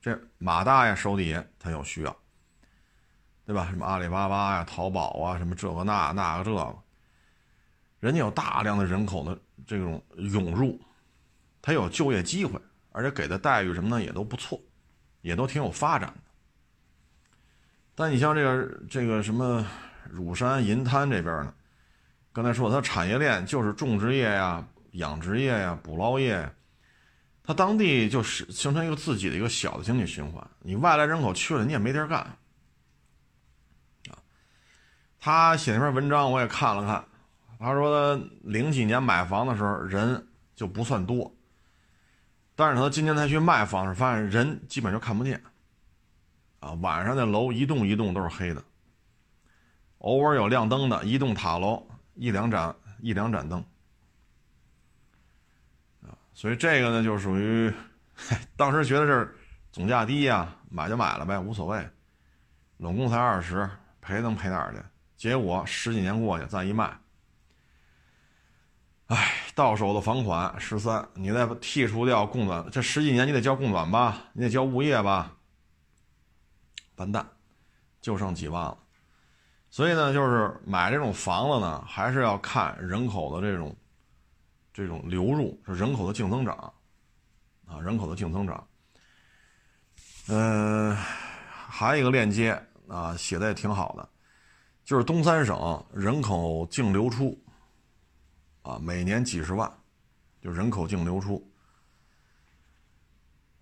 [0.00, 2.16] 这马大爷手底下他有需要，
[3.44, 3.66] 对吧？
[3.68, 6.78] 什么阿里巴巴呀、淘宝啊，什么这个那那个这个，
[7.98, 9.36] 人家有大量的人口的
[9.66, 10.80] 这种涌入，
[11.60, 12.60] 他有就业机会，
[12.92, 14.60] 而且给的待遇什么呢也都不错，
[15.22, 16.31] 也都挺有发展的。
[17.94, 19.66] 但你像这个这个什么
[20.10, 21.54] 乳山银滩这边呢？
[22.32, 26.50] 刚才说它产业链就是种植业呀、养殖业呀、捕捞业，
[27.44, 30.42] 它当地就是形成一个自己的一个小的经济循环。
[30.60, 34.16] 你外来人口去了，你也没地儿干啊。
[35.20, 37.04] 他写那篇文章我也看了看，
[37.58, 40.26] 他说他零几年买房的时候人
[40.56, 41.30] 就不算多，
[42.56, 45.38] 但是他今年才去卖房时，发现人基本就看不见。
[46.62, 48.62] 啊，晚上的楼一栋一栋都是黑的，
[49.98, 51.84] 偶尔有亮灯的，一栋塔楼
[52.14, 53.58] 一两盏一两盏灯，
[56.02, 57.72] 啊，所以这个呢就属于，
[58.56, 59.36] 当时觉得是
[59.72, 61.84] 总价低呀，买就买了呗，无所谓，
[62.76, 63.68] 拢共才二十，
[64.00, 64.78] 赔能赔哪儿去？
[65.16, 66.96] 结果十几年过去，再一卖，
[69.06, 75.32] 哎，到手的房款十三，你再剔除掉供暖，这十几年你得交供暖吧，你得交物业吧。
[77.02, 77.26] 完蛋，
[78.00, 78.78] 就剩几万了。
[79.68, 83.76] 所以呢，就是买这种房子呢，还是要看人口的这种
[84.72, 86.54] 这种流入，是人口的净增长
[87.66, 88.68] 啊，人口的净增长。
[90.28, 92.52] 嗯，还有一个链接
[92.86, 94.08] 啊，写的也挺好的，
[94.84, 97.36] 就是东三省人口净流出
[98.62, 99.68] 啊，每年几十万，
[100.40, 101.52] 就人口净流出。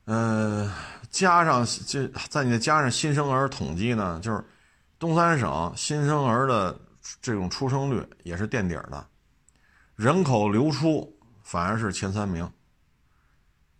[0.04, 0.70] 嗯。
[1.10, 4.44] 加上这，在你加上新生儿统计呢，就是
[4.98, 6.78] 东三省新生儿的
[7.20, 9.06] 这种出生率也是垫底的，
[9.96, 12.48] 人口流出反而是前三名，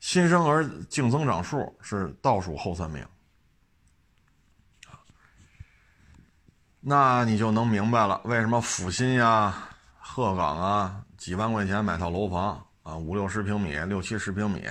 [0.00, 3.06] 新生儿净增长数是倒数后三名，
[6.80, 9.68] 那你就能明白了，为什么阜新呀、
[10.00, 14.68] 鹤岗啊，几万块钱买套楼房啊，五六十平米、六七十平米，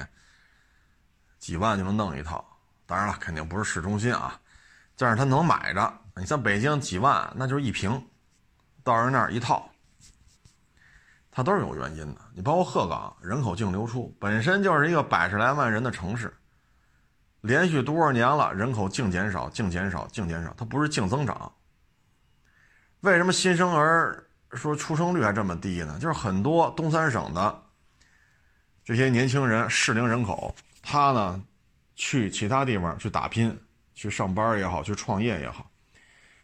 [1.38, 2.46] 几万就能弄一套。
[2.90, 4.36] 当然了，肯定不是市中心啊，
[4.98, 5.94] 但是他能买着。
[6.16, 8.04] 你像北京几万，那就是一平，
[8.84, 9.70] 到人那儿一套，
[11.30, 12.22] 它都是有原因的。
[12.34, 16.34] 你包括鹤岗，人口净流出本身就是一个百十来万人的城市，
[17.42, 21.52] 连续多少年了，人口净减少、净减少、净减少，它不是净增长。
[23.02, 26.00] 为什么新生儿说出生率还这么低呢？
[26.00, 27.64] 就是很多东三省的
[28.84, 31.40] 这些年轻人适龄人口，他呢？
[32.00, 33.54] 去其他地方去打拼，
[33.94, 35.70] 去上班也好，去创业也好，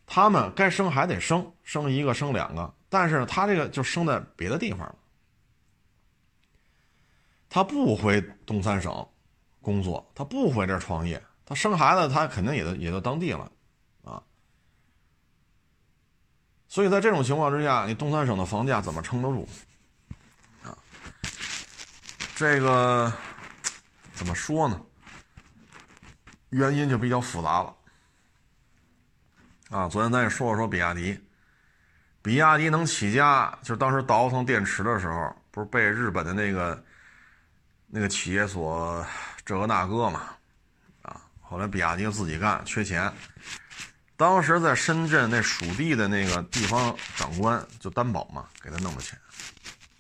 [0.06, 4.96] 他们该生还得生，生一个生两个，但是他这个就生在别的地方了，
[7.50, 9.08] 他不回东三省
[9.62, 13.50] 工作，他不回这创业，他生孩子他肯定也也就当地了，
[14.04, 14.22] 啊，
[16.68, 19.48] 所以在这种情况之下，你东三省的房价怎么撑得住？
[20.64, 20.78] 啊，
[22.36, 23.10] 这个
[24.14, 24.82] 怎么说呢？
[26.56, 27.76] 原因就比较复杂了。
[29.70, 31.20] 啊，昨天咱也说了说比亚迪，
[32.22, 36.82] 比亚迪能起家，就是当时倒腾电池的时候，不是被日本的那个
[37.88, 39.06] 那个企业所
[39.44, 40.30] 这个那个嘛，
[41.02, 43.12] 啊，后来比亚迪自己干，缺钱。
[44.16, 49.20] 当时在深圳那属地的那个地方长官就担保嘛，给他弄的钱。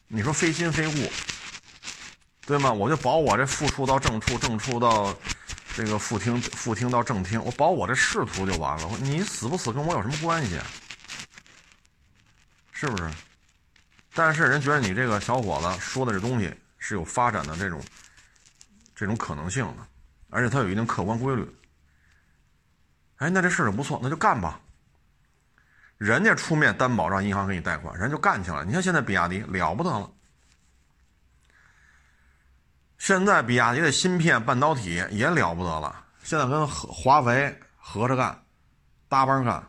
[0.07, 1.11] 你说非亲非故，
[2.45, 2.71] 对吗？
[2.71, 5.13] 我就保我这副处到正处，正处到
[5.75, 8.89] 这个副厅，副厅到正厅，我保我这仕途就完了。
[9.01, 10.57] 你死不死跟我有什么关系？
[12.71, 13.11] 是不是？
[14.13, 17.83] 但是人觉得你这个小伙子说的这东西是有发展的这种
[18.95, 19.85] 这种可能性的，
[20.29, 21.45] 而且它有一定客观规律。
[23.17, 24.57] 哎，那这事儿不错，那就干吧。
[25.97, 28.63] 人家出面担保让银行给你贷款，人就干去了。
[28.63, 30.09] 你看现在比亚迪了不得了，
[33.05, 38.43] 现在比亚迪的芯片半导体也了不得了，现在跟华为合着干，
[39.07, 39.63] 搭帮干。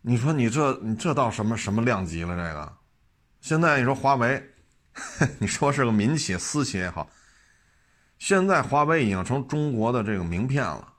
[0.00, 2.34] 你说你这你这到什么什么量级了？
[2.34, 2.76] 这个，
[3.40, 4.44] 现在你说华为，
[5.38, 7.08] 你说是个民企私企也好，
[8.18, 10.92] 现在华为已经成中国的这个名片了。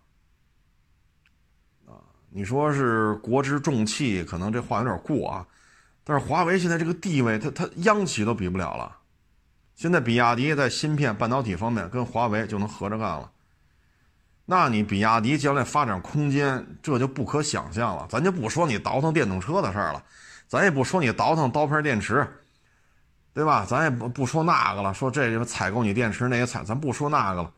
[1.88, 5.46] 啊你说是国之重器，可能这话有点过啊，
[6.06, 9.00] 但是华为现在这个地位，它它央企都比不了了。
[9.82, 13.32] 现在比亚迪在芯片半导体方面跟华为就能合着干了，
[14.46, 18.06] 那你比亚迪将来发展空间这就不可想象了。
[18.08, 20.04] 咱就不说你倒腾电动车的事儿了，
[20.48, 22.24] 咱也不说你倒腾刀片电池，
[23.34, 23.66] 对吧？
[23.68, 27.52] 咱也不不说那个了，说这个采购你电池那些采，咱不说那个了。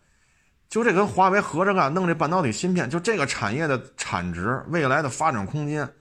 [0.70, 5.94] 就这跟华为合着干，弄这半导体芯片，就这个产业的产值、未来的发展空间，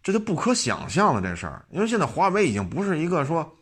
[0.00, 1.20] 这就不可想象了。
[1.20, 3.52] 这事儿，因为现在华为已经不是一个说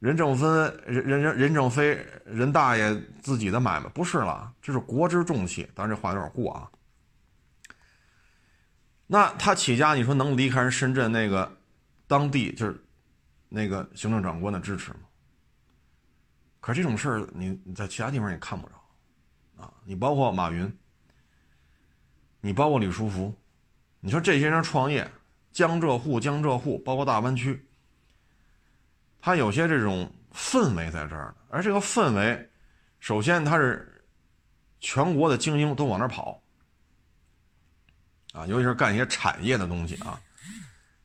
[0.00, 0.46] 任正非、
[0.86, 2.92] 任任任任正非、任大爷
[3.22, 5.70] 自己的买卖，不是了，这是国之重器。
[5.74, 6.68] 当然这话有点过啊。
[9.06, 11.56] 那他起家，你说能离开人深圳那个
[12.06, 12.82] 当地就是
[13.48, 15.00] 那个行政长官的支持吗？
[16.60, 18.74] 可是这种事儿，你你在其他地方也看不着。
[19.62, 20.72] 啊，你包括马云，
[22.40, 23.34] 你包括李书福，
[24.00, 25.10] 你说这些人创业，
[25.52, 27.68] 江浙沪、江浙沪，包括大湾区，
[29.20, 32.50] 他有些这种氛围在这儿而这个氛围，
[32.98, 34.04] 首先他是
[34.80, 36.42] 全国的精英都往那儿跑，
[38.32, 40.20] 啊，尤其是干一些产业的东西啊，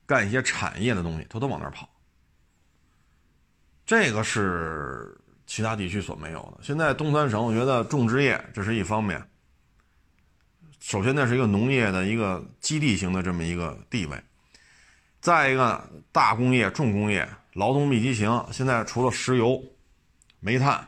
[0.05, 1.89] 干一些产业的东西，他都往那儿跑，
[3.86, 5.16] 这个是。
[5.47, 6.63] 其他地区所没有的。
[6.63, 9.24] 现在东三省，我觉得种植业这是一方面。
[10.80, 14.20] 首先，那是一个农业的一个基地型的这么一个地位。
[15.22, 18.45] 再一个，大工业、重工业、劳动密集型。
[18.51, 19.63] 现在除了石油、
[20.41, 20.87] 煤炭、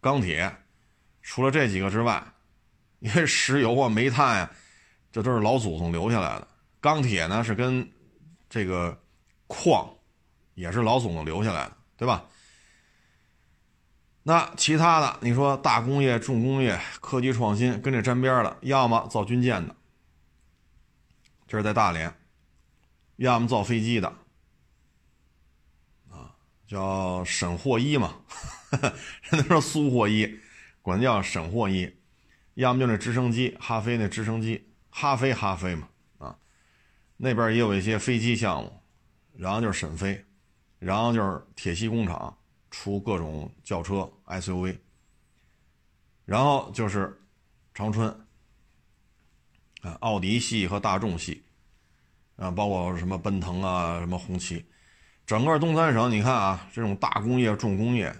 [0.00, 0.54] 钢铁，
[1.22, 2.22] 除了这几个之外，
[2.98, 4.50] 因为石油啊、煤炭呀，
[5.10, 6.46] 这都是老祖宗留下来的。
[6.80, 7.90] 钢铁呢，是跟
[8.50, 9.00] 这个
[9.46, 9.90] 矿
[10.54, 12.26] 也是老祖宗留下来的，对吧？
[14.22, 19.74] 那其他的，你说大工业、重工业、科技创新跟这沾边的，要么造军舰的，
[21.46, 22.10] 这是在大连；
[23.16, 24.12] 要么造飞机的，
[26.66, 28.22] 叫沈霍一嘛，
[29.30, 30.40] 人家说苏霍一，
[30.82, 31.88] 管叫沈霍一；
[32.54, 35.88] 要么就那直升机，哈飞那直升机，哈飞哈飞嘛，
[36.18, 36.36] 啊，
[37.16, 38.82] 那边也有一些飞机项目，
[39.36, 40.24] 然后就是沈飞，
[40.78, 42.36] 然后就是铁西工厂。
[42.68, 44.76] 出各种轿车 SUV，
[46.26, 47.18] 然后就是
[47.72, 48.06] 长春
[49.80, 51.42] 啊，奥迪系和大众系
[52.34, 54.62] 啊，包括什么奔腾啊，什么红旗，
[55.26, 58.14] 整个东三省你看啊，这种大工业、重工业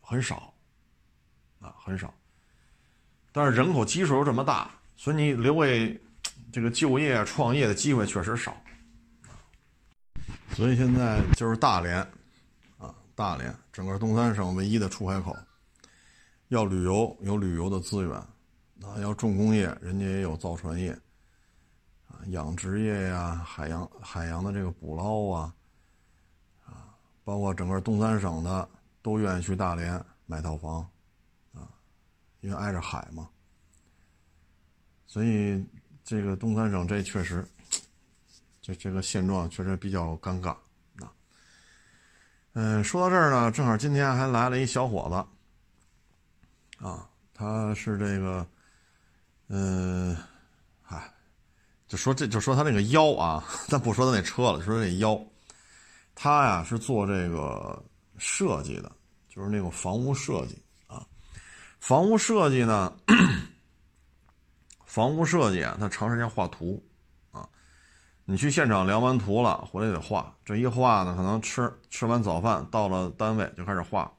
[0.00, 0.54] 很少
[1.58, 2.14] 啊，很少。
[3.32, 6.00] 但是人口基数又这么大，所以你留给
[6.52, 8.56] 这个就业、创业的机会确实少。
[10.52, 11.98] 所以现在就是大连
[12.78, 12.94] 啊。
[13.14, 15.36] 大连整个东三省唯一的出海口，
[16.48, 18.12] 要旅游有旅游的资源，
[18.82, 20.90] 啊，要重工业人家也有造船业，
[22.08, 25.54] 啊，养殖业呀，海洋海洋的这个捕捞，啊，
[27.24, 28.68] 包括整个东三省的
[29.00, 30.80] 都愿意去大连买套房，
[31.54, 31.68] 啊，
[32.40, 33.28] 因为挨着海嘛，
[35.06, 35.64] 所以
[36.02, 37.46] 这个东三省这确实，
[38.60, 40.50] 这这个现状确实比较尴尬
[41.00, 41.12] 啊。
[42.54, 45.08] 嗯，说到这儿呢，正好今天还来了一小伙
[46.80, 48.46] 子，啊，他是这个，
[49.48, 50.16] 嗯，
[50.82, 51.12] 嗨，
[51.86, 55.14] 就说这就说他那个腰啊， 咱不说他那车了，说这腰，
[56.14, 57.82] 他呀是做这个
[58.18, 58.92] 设计的，
[59.28, 61.06] 就是那种房屋设计啊，
[61.80, 62.92] 房屋设计呢？
[64.84, 66.82] 房屋设计啊，他长时间画图
[67.30, 67.48] 啊。
[68.24, 70.36] 你去现场量完图了，回来得画。
[70.44, 74.12] 这一画呢，可能吃吃完早饭，到了单位就开始画，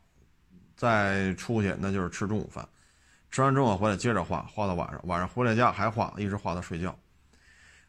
[0.76, 2.68] 再出去那就是吃中午饭，
[3.30, 6.94] 吃完中午回来接着画，画到晚上，晚上回来家还画，一直画到睡觉。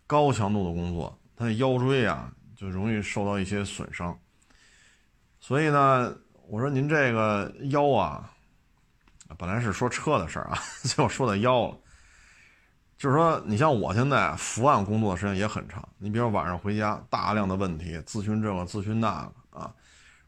[0.06, 4.18] 高强度的工作，他的腰椎啊就容易受到一些损伤。
[5.40, 6.14] 所以呢，
[6.48, 8.30] 我说您这个腰啊，
[9.36, 11.78] 本来是说车的事儿啊， 最后说到腰了。
[12.96, 15.86] 就是说，你像我现在伏案工作的时间也很长。
[15.98, 19.74] 你比如晚上回家，大量的问题咨询这个咨询那个啊，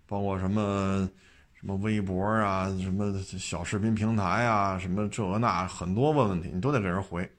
[0.06, 1.08] 包括什么
[1.54, 7.30] 什么微博啊，什么小视频平台啊，什么这个那很多问问题，你都得给人回。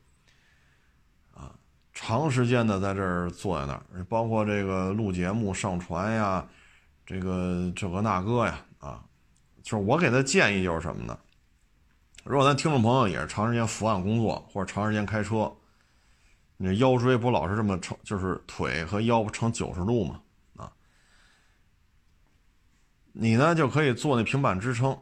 [2.00, 6.48] 长时间的在这儿坐在那儿，包括这个录节目、上传呀，
[7.08, 9.04] 这个这个那个呀啊，
[9.64, 11.18] 就是我给他建议就是什么呢？
[12.24, 15.52] 如果咱听众朋友也是长时间伏案工作或者长时间开车，
[16.58, 20.22] 你腰椎不老是这么成，就是腿和腰不成九十度吗？
[20.58, 20.72] 啊，
[23.12, 24.96] 你呢就可以做那平板支撑，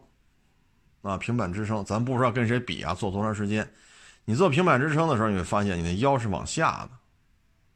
[1.02, 3.70] 啊，平板支撑，咱不知道跟谁比啊，做多长时间？
[4.26, 6.90] 你做平板支撑的时候，你会发现你的腰是往下的，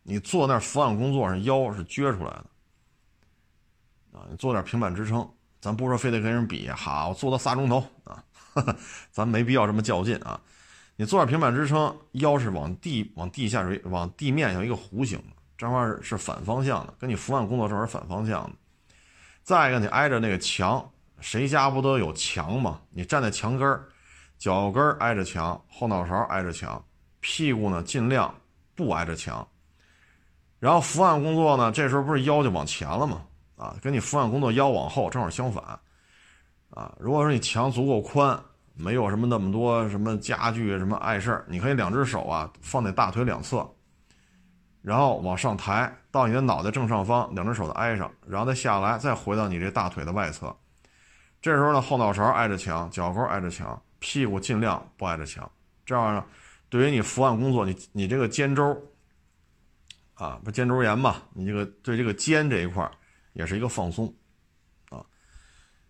[0.03, 2.45] 你坐那伏案工作上腰是撅出来的，
[4.11, 5.29] 啊，你做点平板支撑，
[5.61, 8.23] 咱不说非得跟人比，好，做到仨钟头啊。
[9.11, 10.41] 咱没必要这么较劲啊！
[10.95, 15.23] 你做点平板支撑，腰是往地往地下垂，往地面上一个弧形，
[15.55, 18.51] 这块是反方向的，跟你伏案工作时候是反方向的。
[19.43, 20.91] 再一个，你挨着那个墙，
[21.21, 22.81] 谁家不都有墙吗？
[22.89, 23.87] 你站在墙根儿，
[24.39, 26.83] 脚跟挨着墙，后脑勺挨着墙，
[27.19, 28.33] 屁股呢尽量
[28.73, 29.47] 不挨着墙。
[30.59, 33.21] 然后伏案工作呢，这时候不是腰就往前了吗？
[33.57, 35.63] 啊，跟你伏案工作腰往后正好相反。
[36.69, 38.39] 啊，如果说你墙足够宽，
[38.73, 43.69] 没有什么那么多什么家具什么碍事儿，你可以两只手啊放在大腿两侧，
[44.81, 50.55] 然后往上抬到你的脑袋正上方，两只手的挨上，然后再下来，再回到你这大腿的外侧。
[51.41, 55.49] 这时候呢，后脑勺挨着墙，脚跟挨着墙，屁股尽量不挨着墙。
[55.85, 56.25] 这样呢，
[56.69, 58.75] 对于你伏案工作，你你这个肩周
[60.15, 62.89] 啊，不肩周炎嘛，你这个对这个肩这一块
[63.33, 64.13] 也是一个放松。
[64.89, 65.05] 啊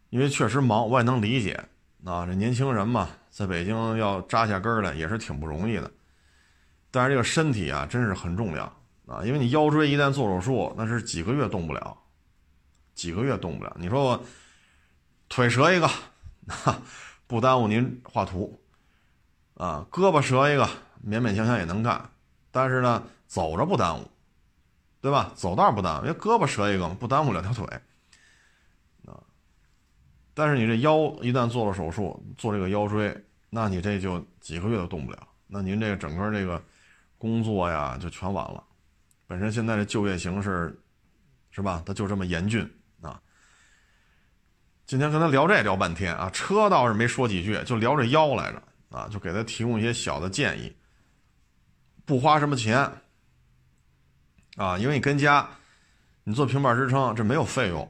[0.10, 1.64] 因为确实忙，我也能理解。
[2.05, 5.91] 啊，这年轻人嘛，在北京要扎下根来也是挺不容易的。
[6.89, 8.64] 但是这个身体啊，真是很重要
[9.05, 9.22] 啊！
[9.24, 11.95] 因为你腰椎一旦做手术，那是几个月动不了，
[12.95, 13.76] 几个月动不了。
[13.78, 14.24] 你说我
[15.28, 15.88] 腿折一个，
[16.47, 16.82] 哈
[17.30, 18.60] 不耽误您画图
[19.54, 20.66] 啊；胳膊折一个，
[21.06, 22.10] 勉勉强强也能干。
[22.50, 24.12] 但是呢，走着不耽误，
[25.00, 25.32] 对吧？
[25.36, 27.68] 走道不耽误，因为胳膊折一个不耽误两条腿。
[29.06, 29.22] 啊
[30.34, 33.16] 但是你这腰一旦做了手术，做这个腰椎，
[33.52, 35.28] 那你这就几个月都动不了。
[35.46, 36.60] 那您这个整个这个
[37.20, 38.64] 工作呀，就全完了。
[39.28, 40.76] 本身现在这就业形势，
[41.52, 41.84] 是吧？
[41.86, 42.68] 它就这么严峻。
[44.90, 48.60] 今天跟他聊这聊半天啊，车倒是没说几句，就聊这腰来着
[48.90, 50.76] 啊，就给他提供一些小的建议。
[52.06, 52.76] 不花什么钱
[54.56, 55.48] 啊，因为你跟家，
[56.24, 57.88] 你做平板支撑，这没有费用。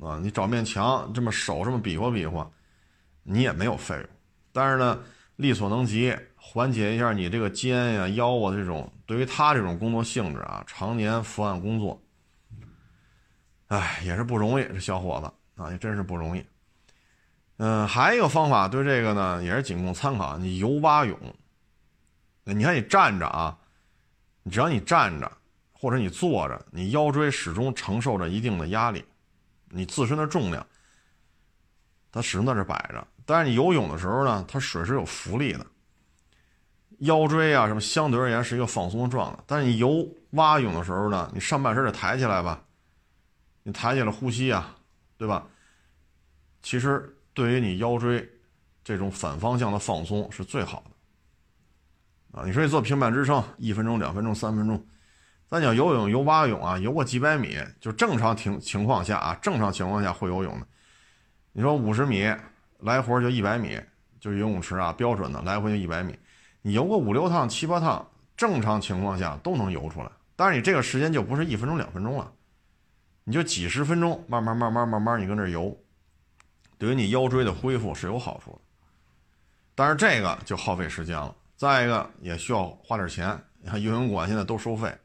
[0.00, 2.50] 啊，你找面墙这么手这么比划比划，
[3.22, 4.08] 你也没有费用，
[4.52, 4.98] 但是呢，
[5.36, 12.02] 力所能及，缓解一下你这个肩呀、腰啊这种对于他这种工作性质啊，常年伏案工作，
[13.66, 16.44] 哎，也是不容易，这小伙子啊，也真是不容易。
[17.56, 21.18] 嗯，还有一个方法，对这个呢也是仅供参考，你游蛙泳。
[22.44, 23.58] 你看你站着啊，
[24.50, 25.30] 只要你站着
[25.72, 29.04] 或者你坐着，你腰椎始终承受着一定的压力。
[29.68, 30.64] 你自身的重量，
[32.12, 33.04] 它始终在这摆着。
[33.24, 35.66] 但是你游泳的时候呢，它水是有浮力的，
[36.98, 39.42] 腰椎啊什么相对而言是一个放松的状态。
[39.44, 42.62] 但是你游蛙泳的时候呢，你上半身得抬起来吧，
[43.64, 44.75] 你抬起来呼吸啊，
[45.16, 45.46] 对吧？
[46.62, 48.28] 其实对于你腰椎
[48.82, 52.40] 这种反方向的放松是最好的。
[52.40, 54.84] 啊，你说你做平板支撑，一分钟、两分钟、三分钟。
[55.48, 60.66] 咱讲游泳、游蛙泳啊，游过几百米，就正常情情况下啊，正常情况下会游泳的。
[61.52, 62.30] 你说五十米
[62.80, 63.80] 来回就一百米，
[64.20, 66.18] 就是游泳池啊，标准的来回就一百米。
[66.62, 68.06] 你游个五六趟、七八趟，
[68.36, 70.10] 正常情况下都能游出来。
[70.34, 72.30] 但是你这个时间就不是一分钟、两分钟了，
[73.28, 75.76] 你就几十分钟，慢慢、慢慢、慢慢，你跟这游，
[76.78, 78.58] 对于你腰椎的恢复是有好处的。
[79.74, 83.36] 但是这个就耗费时间了，再一个也需要花点钱。
[83.58, 84.96] 你看游泳馆现在都收费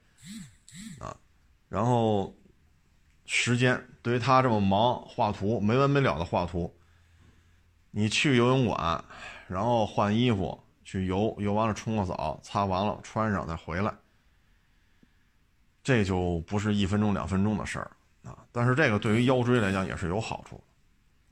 [0.99, 1.17] 啊。
[1.67, 2.31] 然后，
[3.25, 6.71] 时间对于他这么忙画图没完没了的画图，
[7.89, 9.03] 你去游泳馆，
[9.47, 13.91] 然后换衣服去游，游完了冲个澡，擦完了穿上再回来，
[15.81, 17.89] 这就不是一分钟两分钟的事儿
[18.23, 18.37] 啊。
[18.51, 20.61] 但是这个对于腰椎来讲也是有好处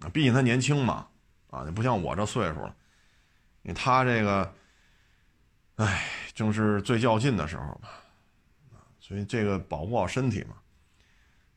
[0.01, 1.07] 啊，毕竟他年轻嘛，
[1.49, 2.75] 啊，你不像我这岁数了，
[3.61, 4.53] 你他这个，
[5.75, 7.89] 哎，正是最较劲的时候吧，
[8.99, 10.55] 所以这个保护好身体嘛。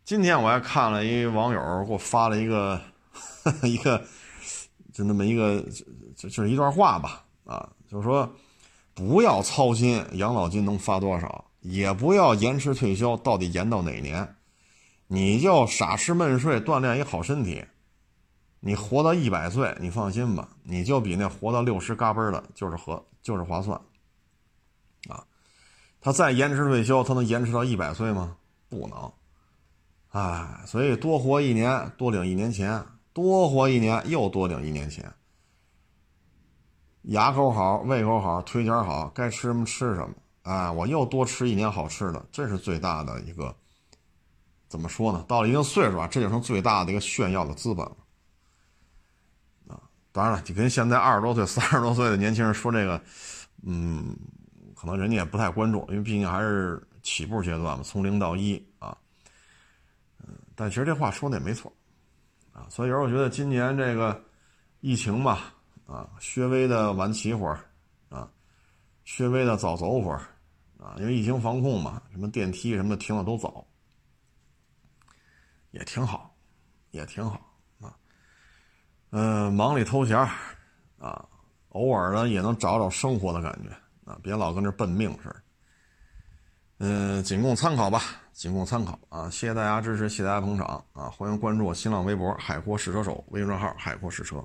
[0.04, 2.80] 今天我还看了一网友给我发了一个
[3.62, 4.04] 一个
[4.92, 5.60] 就那么一个
[6.16, 8.28] 就就是一段话吧啊，就是说
[8.94, 14.36] 不要操心养老金能发多少，也不要延迟退休到底延到哪年，
[15.14, 17.62] 你就傻吃闷睡锻炼一好身体，
[18.60, 23.78] 你活到一百岁，你放心吧，你就比那活到六十嘎嘣的，就是合就是划算
[25.10, 25.22] 啊。
[26.00, 28.38] 他再延迟退休，他能延迟到一百岁吗？
[28.70, 29.12] 不能。
[30.12, 32.82] 哎，所以多活一年，多领一年钱；
[33.12, 35.12] 多活一年，又多领一年钱。
[37.02, 40.14] 牙口好，胃口好，腿脚好，该吃什么吃什么。
[40.44, 43.54] 哎，我又多吃一年好吃的，这是最大的一个，
[44.72, 45.22] 怎么说呢？
[45.28, 47.96] 到了一定岁数啊，这就成最大的一个炫耀的资本了。
[49.68, 49.76] 啊，
[50.12, 52.98] 当然了，你跟现在二十多岁、三十多岁的年轻人说这个，
[53.62, 54.16] 嗯，
[54.74, 58.96] 可能人家也不太关注，因为毕竟还是起步阶段嘛，从零到一啊。
[60.26, 61.70] 嗯但其实这话说的也没错，
[62.52, 64.18] 啊，所以有时候我觉得今年这个
[64.80, 65.52] 疫情吧，
[65.86, 67.60] 啊，稍微的晚起会儿，
[68.08, 68.26] 啊，
[69.04, 70.22] 稍微的早走会儿，
[70.78, 73.66] 啊，因为疫情防控嘛，什么电梯什么停了都走，
[75.72, 76.34] 也挺好，
[76.92, 77.38] 也挺好
[77.80, 77.94] 啊，
[79.10, 80.16] 嗯，忙里偷闲，
[80.98, 81.28] 啊，
[81.70, 83.70] 偶尔呢也能找找生活的感觉，
[84.10, 85.42] 啊，别老跟这奔命似的，
[86.78, 88.00] 嗯，仅供参考吧。
[88.32, 89.28] 仅供参考啊！
[89.28, 91.10] 谢谢大家支持，谢谢大家捧场啊！
[91.10, 94.42] 欢迎关注我新浪微博“海阔试车手”微信账号“海阔试车”。